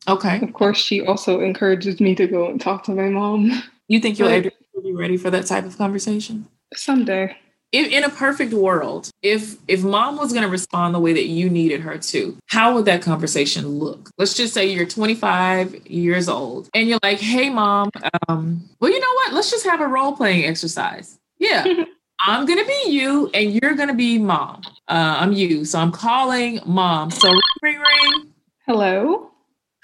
Okay. 0.08 0.40
Of 0.40 0.52
course, 0.52 0.78
she 0.78 1.02
also 1.02 1.40
encourages 1.40 2.00
me 2.00 2.14
to 2.16 2.26
go 2.26 2.48
and 2.48 2.60
talk 2.60 2.84
to 2.84 2.92
my 2.92 3.08
mom. 3.08 3.62
You 3.88 4.00
think 4.00 4.18
you'll 4.18 4.28
ever 4.28 4.50
be 4.82 4.92
ready 4.92 5.16
for 5.16 5.30
that 5.30 5.46
type 5.46 5.64
of 5.64 5.76
conversation? 5.76 6.46
Someday. 6.74 7.36
If 7.72 7.90
in 7.92 8.02
a 8.04 8.09
perfect 8.11 8.52
world, 8.52 9.11
if 9.22 9.56
if 9.68 9.83
mom 9.85 10.16
was 10.16 10.33
going 10.33 10.42
to 10.42 10.48
respond 10.48 10.94
the 10.94 10.98
way 10.98 11.12
that 11.12 11.26
you 11.26 11.48
needed 11.48 11.80
her 11.83 11.98
to, 11.98 12.37
how 12.46 12.74
would 12.74 12.85
that 12.87 13.02
conversation 13.02 13.66
look? 13.68 14.11
Let's 14.18 14.35
just 14.35 14.54
say 14.54 14.66
you're 14.72 14.87
25 14.87 15.87
years 15.87 16.28
old 16.28 16.68
and 16.74 16.88
you're 16.88 16.98
like, 17.02 17.20
"Hey, 17.20 17.48
mom, 17.50 17.90
um, 18.28 18.68
well, 18.80 18.90
you 18.90 18.98
know 18.98 19.14
what? 19.14 19.33
Let's 19.35 19.50
just 19.50 19.64
have 19.66 19.80
a 19.80 19.87
role 19.87 20.16
playing 20.16 20.44
exercise. 20.46 21.18
Yeah, 21.38 21.64
I'm 22.26 22.44
gonna 22.46 22.64
be 22.66 22.90
you 22.90 23.30
and 23.35 23.52
you're 23.52 23.74
gonna 23.74 23.94
be 23.94 24.18
mom. 24.18 24.62
Uh, 24.88 25.16
I'm 25.18 25.33
you, 25.33 25.64
so 25.64 25.78
I'm 25.78 25.92
calling 25.92 26.61
mom. 26.66 27.11
So 27.11 27.28
ring, 27.28 27.40
ring, 27.62 27.78
ring. 27.78 28.33
Hello. 28.66 29.30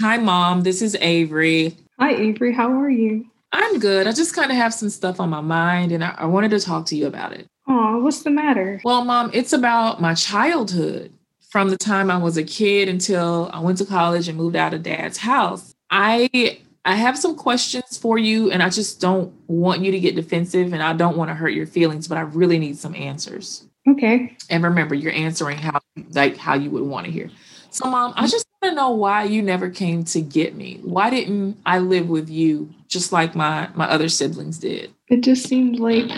Hi, 0.01 0.18
mom. 0.18 0.62
This 0.62 0.83
is 0.83 0.96
Avery. 1.01 1.77
Hi, 1.99 2.14
Avery. 2.14 2.53
How 2.53 2.70
are 2.70 2.90
you? 2.90 3.27
I'm 3.53 3.79
good. 3.79 4.07
I 4.07 4.12
just 4.12 4.35
kind 4.35 4.51
of 4.51 4.57
have 4.57 4.75
some 4.75 4.90
stuff 4.90 5.20
on 5.20 5.31
my 5.31 5.40
mind, 5.40 5.92
and 5.92 6.05
I, 6.05 6.14
I 6.18 6.27
wanted 6.27 6.51
to 6.51 6.61
talk 6.61 6.85
to 6.87 6.96
you 6.96 7.07
about 7.07 7.33
it. 7.33 7.46
Aw, 7.68 7.98
what's 7.98 8.22
the 8.22 8.31
matter? 8.31 8.81
Well, 8.85 9.05
mom, 9.05 9.31
it's 9.35 9.52
about 9.52 10.00
my 10.00 10.14
childhood 10.14 11.12
from 11.48 11.70
the 11.70 11.76
time 11.76 12.11
I 12.11 12.18
was 12.18 12.37
a 12.37 12.44
kid 12.44 12.88
until 12.88 13.50
I 13.52 13.61
went 13.61 13.79
to 13.79 13.87
college 13.87 14.29
and 14.29 14.37
moved 14.37 14.57
out 14.57 14.74
of 14.74 14.83
dad's 14.83 15.18
house. 15.18 15.74
I 15.90 16.59
I 16.85 16.94
have 16.94 17.18
some 17.18 17.35
questions 17.35 17.98
for 17.98 18.16
you 18.16 18.50
and 18.50 18.62
I 18.62 18.70
just 18.70 19.00
don't 19.00 19.35
want 19.48 19.83
you 19.83 19.90
to 19.90 19.98
get 19.98 20.14
defensive 20.14 20.72
and 20.72 20.83
I 20.83 20.92
don't 20.92 21.16
want 21.16 21.31
to 21.31 21.35
hurt 21.35 21.48
your 21.48 21.66
feelings, 21.66 22.07
but 22.07 22.16
I 22.16 22.20
really 22.20 22.59
need 22.59 22.79
some 22.79 22.94
answers. 22.94 23.66
Okay. 23.88 24.37
And 24.50 24.62
remember, 24.62 24.94
you're 24.94 25.12
answering 25.12 25.59
how 25.59 25.81
like 26.12 26.37
how 26.37 26.55
you 26.55 26.70
would 26.70 26.85
want 26.85 27.07
to 27.07 27.12
hear. 27.12 27.31
So, 27.70 27.90
mom, 27.90 28.14
I 28.16 28.26
just 28.26 28.46
want 28.62 28.72
to 28.72 28.76
know 28.76 28.90
why 28.90 29.24
you 29.24 29.42
never 29.42 29.68
came 29.68 30.05
to 30.05 30.20
get 30.20 30.55
me. 30.55 30.81
Why 30.83 31.11
didn't 31.11 31.59
I 31.66 31.79
live 31.79 32.09
with 32.09 32.29
you 32.31 32.72
just 32.88 33.12
like 33.12 33.35
my 33.35 33.68
my 33.74 33.88
other 33.88 34.09
siblings 34.09 34.59
did? 34.59 34.92
It 35.09 35.22
just 35.22 35.46
seemed 35.48 35.79
like 35.79 36.11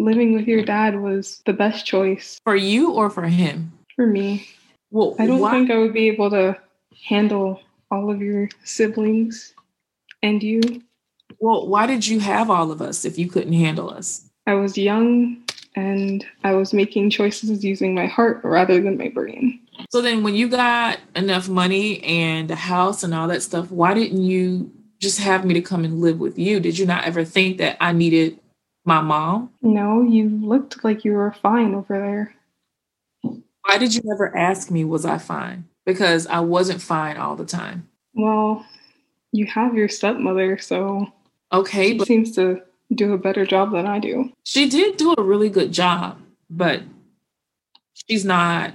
living 0.00 0.32
with 0.34 0.46
your 0.48 0.62
dad 0.64 1.00
was 1.00 1.42
the 1.46 1.52
best 1.52 1.86
choice 1.86 2.40
For 2.44 2.56
you 2.56 2.92
or 2.92 3.10
for 3.10 3.24
him? 3.24 3.72
for 3.96 4.06
me. 4.06 4.46
Well, 4.90 5.14
I 5.18 5.26
don't 5.26 5.40
why- 5.40 5.50
think 5.52 5.70
I 5.70 5.78
would 5.78 5.92
be 5.92 6.08
able 6.08 6.30
to 6.30 6.56
handle 7.06 7.60
all 7.90 8.10
of 8.10 8.20
your 8.20 8.48
siblings 8.64 9.54
and 10.22 10.42
you. 10.42 10.60
Well, 11.38 11.66
why 11.68 11.86
did 11.86 12.06
you 12.06 12.18
have 12.20 12.50
all 12.50 12.72
of 12.72 12.80
us 12.82 13.04
if 13.04 13.18
you 13.18 13.28
couldn't 13.28 13.52
handle 13.52 13.90
us? 13.90 14.28
I 14.46 14.54
was 14.54 14.76
young 14.76 15.36
and 15.76 16.24
I 16.44 16.54
was 16.54 16.72
making 16.72 17.10
choices 17.10 17.64
using 17.64 17.94
my 17.94 18.06
heart 18.06 18.40
rather 18.42 18.80
than 18.80 18.98
my 18.98 19.08
brain. 19.08 19.60
So 19.90 20.02
then, 20.02 20.22
when 20.22 20.34
you 20.34 20.48
got 20.48 20.98
enough 21.16 21.48
money 21.48 22.02
and 22.02 22.50
a 22.50 22.56
house 22.56 23.02
and 23.02 23.14
all 23.14 23.28
that 23.28 23.42
stuff, 23.42 23.70
why 23.70 23.94
didn't 23.94 24.22
you 24.22 24.70
just 25.00 25.18
have 25.20 25.44
me 25.44 25.54
to 25.54 25.62
come 25.62 25.84
and 25.84 26.00
live 26.00 26.18
with 26.20 26.38
you? 26.38 26.60
Did 26.60 26.78
you 26.78 26.84
not 26.84 27.04
ever 27.04 27.24
think 27.24 27.58
that 27.58 27.76
I 27.80 27.92
needed 27.92 28.38
my 28.84 29.00
mom? 29.00 29.50
No, 29.62 30.02
you 30.02 30.28
looked 30.28 30.82
like 30.84 31.04
you 31.04 31.12
were 31.12 31.32
fine 31.42 31.74
over 31.74 31.98
there. 31.98 32.34
Why 33.64 33.78
did 33.78 33.94
you 33.94 34.00
never 34.04 34.34
ask 34.36 34.70
me, 34.70 34.84
was 34.84 35.04
I 35.04 35.18
fine? 35.18 35.68
Because 35.84 36.26
I 36.26 36.40
wasn't 36.40 36.80
fine 36.82 37.16
all 37.16 37.36
the 37.36 37.44
time. 37.44 37.88
Well, 38.14 38.64
you 39.32 39.46
have 39.46 39.74
your 39.74 39.88
stepmother, 39.88 40.58
so 40.58 41.12
Okay, 41.52 41.96
she 41.98 42.04
seems 42.04 42.34
to 42.36 42.62
do 42.94 43.12
a 43.12 43.18
better 43.18 43.44
job 43.46 43.72
than 43.72 43.86
I 43.86 43.98
do. 43.98 44.32
she 44.44 44.68
did 44.68 44.96
do 44.96 45.14
a 45.16 45.22
really 45.22 45.48
good 45.48 45.72
job, 45.72 46.18
but 46.48 46.82
she's 47.92 48.24
not, 48.24 48.72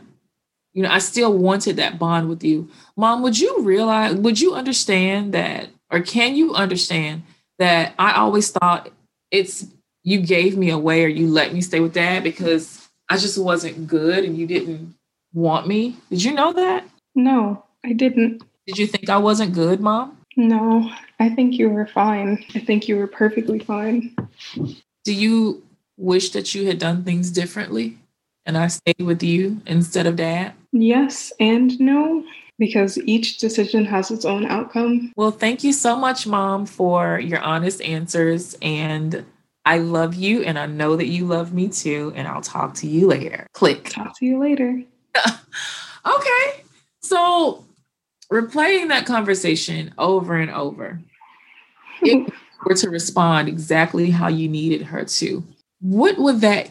you 0.74 0.84
know, 0.84 0.90
I 0.90 1.00
still 1.00 1.38
wanted 1.38 1.78
that 1.78 2.00
bond 2.00 2.30
with 2.30 2.44
you. 2.44 2.70
Mom, 2.96 3.22
would 3.24 3.38
you 3.40 3.60
realize, 3.62 4.16
would 4.16 4.40
you 4.40 4.54
understand 4.54 5.34
that, 5.34 5.70
or 5.92 6.00
can 6.02 6.36
you 6.36 6.54
understand 6.54 7.24
that 7.60 7.94
I 8.00 8.14
always 8.14 8.52
thought 8.52 8.90
it's 9.32 9.66
you 10.06 10.22
gave 10.22 10.56
me 10.56 10.70
away 10.70 11.04
or 11.04 11.08
you 11.08 11.28
let 11.28 11.54
me 11.54 11.60
stay 11.62 11.80
with 11.80 11.94
dad 11.94 12.24
because 12.24 12.88
I 13.10 13.18
just 13.18 13.38
wasn't 13.38 13.88
good 13.88 14.24
and 14.24 14.38
you 14.38 14.46
didn't 14.46 14.96
want 15.34 15.68
me? 15.68 15.98
Did 16.12 16.24
you 16.24 16.34
know 16.34 16.54
that? 16.54 16.88
No, 17.16 17.66
I 17.84 17.92
didn't. 17.94 18.44
Did 18.68 18.78
you 18.78 18.86
think 18.86 19.10
I 19.10 19.18
wasn't 19.18 19.54
good, 19.54 19.82
mom? 19.82 20.18
No, 20.38 20.92
I 21.20 21.30
think 21.30 21.58
you 21.58 21.70
were 21.70 21.88
fine. 21.88 22.46
I 22.54 22.60
think 22.60 22.88
you 22.88 22.98
were 22.98 23.08
perfectly 23.08 23.60
fine. 23.60 24.16
Do 25.04 25.14
you 25.14 25.64
wish 25.98 26.30
that 26.32 26.54
you 26.54 26.68
had 26.68 26.78
done 26.78 27.04
things 27.04 27.32
differently 27.32 27.98
and 28.46 28.58
I 28.58 28.68
stayed 28.68 29.02
with 29.02 29.24
you 29.24 29.60
instead 29.66 30.06
of 30.06 30.18
dad? 30.18 30.54
Yes 30.72 31.34
and 31.40 31.80
no, 31.80 32.24
because 32.60 33.00
each 33.00 33.40
decision 33.40 33.86
has 33.86 34.12
its 34.12 34.24
own 34.26 34.46
outcome. 34.46 35.14
Well, 35.16 35.32
thank 35.32 35.64
you 35.64 35.74
so 35.74 35.96
much, 35.96 36.28
Mom, 36.28 36.68
for 36.68 37.20
your 37.20 37.40
honest 37.40 37.82
answers. 37.82 38.56
And 38.62 39.26
I 39.66 39.80
love 39.80 40.14
you, 40.14 40.44
and 40.44 40.60
I 40.60 40.68
know 40.68 40.96
that 40.96 41.08
you 41.08 41.26
love 41.26 41.54
me 41.54 41.70
too. 41.70 42.14
And 42.16 42.28
I'll 42.28 42.42
talk 42.42 42.76
to 42.76 42.88
you 42.88 43.08
later. 43.08 43.48
Click. 43.54 43.90
Talk 43.90 44.18
to 44.20 44.26
you 44.26 44.40
later. 44.40 44.84
Okay. 46.06 46.64
So, 47.02 47.66
replaying 48.32 48.90
that 48.90 49.06
conversation 49.06 49.94
over 49.98 50.36
and 50.36 50.52
over, 50.52 51.00
if 52.02 52.32
were 52.66 52.76
to 52.76 52.90
respond 52.90 53.50
exactly 53.50 54.12
how 54.12 54.28
you 54.28 54.48
needed 54.48 54.84
her 54.84 55.04
to, 55.06 55.44
what 55.82 56.18
would 56.18 56.42
that 56.42 56.70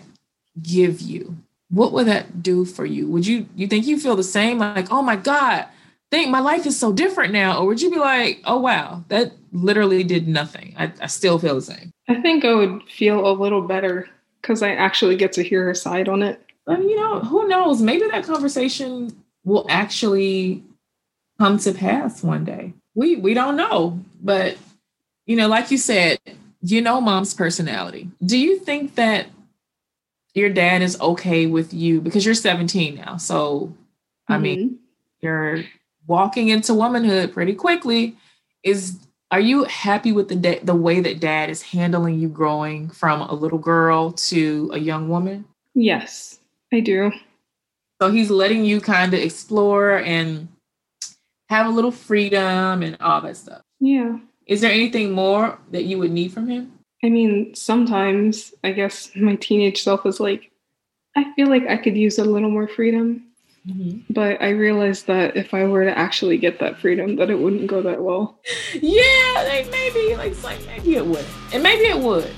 give 0.62 1.00
you? 1.00 1.36
What 1.70 1.92
would 1.92 2.06
that 2.06 2.42
do 2.42 2.64
for 2.64 2.84
you? 2.84 3.08
Would 3.08 3.26
you 3.26 3.46
you 3.56 3.66
think 3.66 3.86
you 3.86 3.98
feel 3.98 4.16
the 4.16 4.22
same? 4.22 4.58
Like, 4.58 4.92
oh 4.92 5.02
my 5.02 5.16
God, 5.16 5.66
think 6.14 6.30
my 6.30 6.40
life 6.40 6.66
is 6.66 6.78
so 6.78 6.92
different 6.92 7.32
now? 7.32 7.58
Or 7.58 7.66
would 7.66 7.82
you 7.82 7.90
be 7.90 7.98
like, 7.98 8.40
oh 8.44 8.58
wow, 8.58 9.04
that 9.08 9.32
literally 9.52 10.04
did 10.04 10.28
nothing. 10.28 10.74
I, 10.78 10.92
I 11.00 11.06
still 11.06 11.38
feel 11.38 11.54
the 11.56 11.62
same. 11.62 11.90
I 12.08 12.20
think 12.20 12.44
I 12.44 12.54
would 12.54 12.82
feel 12.88 13.26
a 13.26 13.32
little 13.32 13.62
better 13.62 14.08
because 14.40 14.62
I 14.62 14.70
actually 14.74 15.16
get 15.16 15.32
to 15.34 15.42
hear 15.42 15.64
her 15.64 15.74
side 15.74 16.08
on 16.08 16.22
it. 16.22 16.40
But 16.66 16.80
you 16.82 16.96
know, 16.96 17.20
who 17.20 17.48
knows? 17.48 17.80
Maybe 17.82 18.06
that 18.08 18.24
conversation 18.24 19.14
will 19.44 19.66
actually 19.68 20.62
come 21.38 21.58
to 21.58 21.72
pass 21.72 22.22
one 22.22 22.44
day. 22.44 22.72
We 22.94 23.16
we 23.16 23.34
don't 23.34 23.56
know, 23.56 24.00
but 24.22 24.56
you 25.26 25.36
know, 25.36 25.48
like 25.48 25.70
you 25.70 25.78
said, 25.78 26.18
you 26.62 26.80
know 26.80 27.00
mom's 27.00 27.34
personality. 27.34 28.08
Do 28.24 28.38
you 28.38 28.58
think 28.58 28.94
that 28.94 29.26
your 30.34 30.50
dad 30.50 30.82
is 30.82 31.00
okay 31.00 31.46
with 31.46 31.72
you 31.72 32.00
because 32.00 32.24
you're 32.24 32.34
17 32.34 32.94
now? 32.96 33.16
So 33.16 33.74
I 34.28 34.38
mean, 34.38 34.58
Mhm. 34.70 34.76
you're 35.20 35.64
walking 36.06 36.48
into 36.48 36.74
womanhood 36.74 37.32
pretty 37.32 37.54
quickly. 37.54 38.16
Is 38.62 38.98
are 39.30 39.40
you 39.40 39.64
happy 39.64 40.12
with 40.12 40.28
the 40.28 40.36
da- 40.36 40.60
the 40.62 40.74
way 40.74 41.00
that 41.00 41.20
dad 41.20 41.50
is 41.50 41.62
handling 41.62 42.18
you 42.18 42.28
growing 42.28 42.90
from 42.90 43.22
a 43.22 43.34
little 43.34 43.58
girl 43.58 44.12
to 44.12 44.70
a 44.72 44.78
young 44.78 45.08
woman? 45.08 45.44
yes, 45.74 46.38
I 46.72 46.80
do. 46.80 47.12
So 48.00 48.10
he's 48.10 48.30
letting 48.30 48.64
you 48.64 48.80
kind 48.80 49.14
of 49.14 49.20
explore 49.20 49.98
and 49.98 50.48
have 51.48 51.66
a 51.66 51.70
little 51.70 51.90
freedom 51.90 52.82
and 52.82 52.96
all 53.00 53.20
that 53.22 53.36
stuff. 53.36 53.62
Yeah. 53.80 54.18
Is 54.46 54.60
there 54.60 54.72
anything 54.72 55.12
more 55.12 55.58
that 55.70 55.84
you 55.84 55.98
would 55.98 56.10
need 56.10 56.32
from 56.32 56.48
him? 56.48 56.78
I 57.02 57.08
mean, 57.08 57.54
sometimes 57.54 58.52
I 58.62 58.72
guess 58.72 59.10
my 59.14 59.36
teenage 59.36 59.82
self 59.82 60.06
is 60.06 60.20
like, 60.20 60.50
I 61.16 61.32
feel 61.34 61.48
like 61.48 61.66
I 61.68 61.76
could 61.76 61.96
use 61.96 62.18
a 62.18 62.24
little 62.24 62.50
more 62.50 62.68
freedom. 62.68 63.28
But 64.10 64.42
I 64.42 64.50
realized 64.50 65.06
that 65.06 65.36
if 65.36 65.54
I 65.54 65.64
were 65.64 65.84
to 65.84 65.98
actually 65.98 66.36
get 66.36 66.58
that 66.60 66.78
freedom, 66.78 67.16
that 67.16 67.30
it 67.30 67.38
wouldn't 67.38 67.66
go 67.66 67.80
that 67.82 68.02
well. 68.02 68.38
Yeah, 68.74 69.32
like 69.36 69.70
maybe, 69.70 70.16
like, 70.16 70.42
like 70.42 70.64
maybe 70.66 70.96
it 70.96 71.06
would, 71.06 71.24
and 71.52 71.62
maybe 71.62 71.84
it 71.86 71.98
would. 71.98 72.30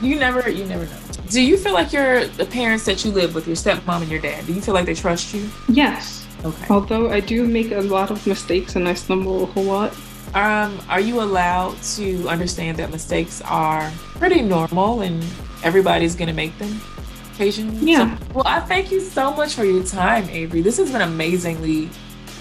You 0.00 0.16
never, 0.16 0.48
you 0.48 0.64
never 0.64 0.84
know. 0.84 1.00
Do 1.30 1.42
you 1.42 1.56
feel 1.58 1.72
like 1.74 1.92
your 1.92 2.26
the 2.26 2.46
parents 2.46 2.84
that 2.84 3.04
you 3.04 3.10
live 3.10 3.34
with, 3.34 3.46
your 3.46 3.56
stepmom 3.56 4.02
and 4.02 4.10
your 4.10 4.20
dad, 4.20 4.46
do 4.46 4.52
you 4.52 4.60
feel 4.60 4.74
like 4.74 4.86
they 4.86 4.94
trust 4.94 5.34
you? 5.34 5.50
Yes. 5.68 6.26
Okay. 6.44 6.66
Although 6.70 7.10
I 7.10 7.20
do 7.20 7.46
make 7.46 7.72
a 7.72 7.80
lot 7.80 8.10
of 8.10 8.24
mistakes 8.26 8.76
and 8.76 8.88
I 8.88 8.94
stumble 8.94 9.42
a 9.42 9.46
whole 9.46 9.64
lot. 9.64 9.92
Um, 10.34 10.78
are 10.88 11.00
you 11.00 11.20
allowed 11.20 11.82
to 11.96 12.28
understand 12.28 12.76
that 12.78 12.90
mistakes 12.90 13.42
are 13.42 13.90
pretty 14.14 14.42
normal 14.42 15.00
and 15.00 15.24
everybody's 15.64 16.14
gonna 16.14 16.32
make 16.34 16.56
them 16.58 16.80
occasionally? 17.42 17.78
Yeah. 17.92 18.18
So- 18.18 18.24
well, 18.34 18.44
I 18.46 18.60
thank 18.60 18.90
you 18.90 19.00
so 19.00 19.32
much 19.32 19.54
for 19.54 19.64
your 19.64 19.84
time, 19.84 20.28
Avery. 20.28 20.60
This 20.60 20.76
has 20.78 20.90
been 20.90 21.02
amazingly 21.02 21.88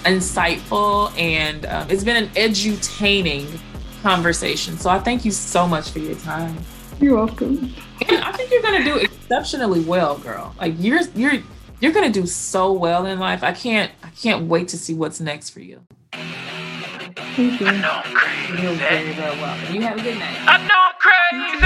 insightful 0.04 1.16
and 1.20 1.66
um, 1.68 1.90
it's 1.90 2.04
been 2.04 2.24
an 2.24 2.30
edutaining 2.36 3.60
conversation. 4.02 4.78
So 4.78 4.90
I 4.90 5.00
thank 5.00 5.24
you 5.26 5.32
so 5.32 5.68
much 5.68 5.92
for 5.92 6.00
your 6.00 6.16
time. 6.16 6.58
You're 7.00 7.16
welcome. 7.16 7.74
And 8.08 8.18
I 8.24 8.32
think 8.32 8.52
you're 8.52 8.62
gonna 8.64 8.84
do 8.84 8.96
exceptionally 8.98 9.82
well, 9.82 10.18
girl. 10.18 10.56
Like 10.60 10.74
you're 10.80 11.02
you're 11.16 11.34
you're 11.80 11.92
gonna 11.92 12.10
do 12.12 12.26
so 12.26 12.72
well 12.72 13.06
in 13.06 13.20
life. 13.20 13.44
I 13.44 13.52
can't 13.54 13.92
I 14.04 14.10
can't 14.10 14.48
wait 14.48 14.68
to 14.70 14.78
see 14.78 14.94
what's 14.96 15.20
next 15.20 15.52
for 15.52 15.60
you. 15.60 15.82
Thank 16.12 17.60
you. 17.60 17.68
I 17.68 17.78
know 17.82 18.02
I'm 18.04 18.16
crazy. 18.16 18.64
You're 18.64 18.74
very, 18.74 19.14
very 19.14 19.38
welcome. 19.42 19.76
You 19.76 19.82
have 19.82 19.98
a 20.00 20.02
good 20.02 20.18
night. 20.18 20.38
I 20.48 20.58
know 20.68 20.82
I'm 20.88 20.96
crazy. 21.00 21.66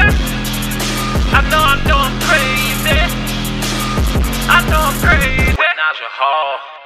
I 1.34 1.50
know 1.50 1.60
I 1.60 1.84
know 1.88 2.20
I'm 4.51 4.67
crazy. 4.99 5.55
Crazy. 5.55 5.55
Naja 5.55 6.07
Hall. 6.11 6.81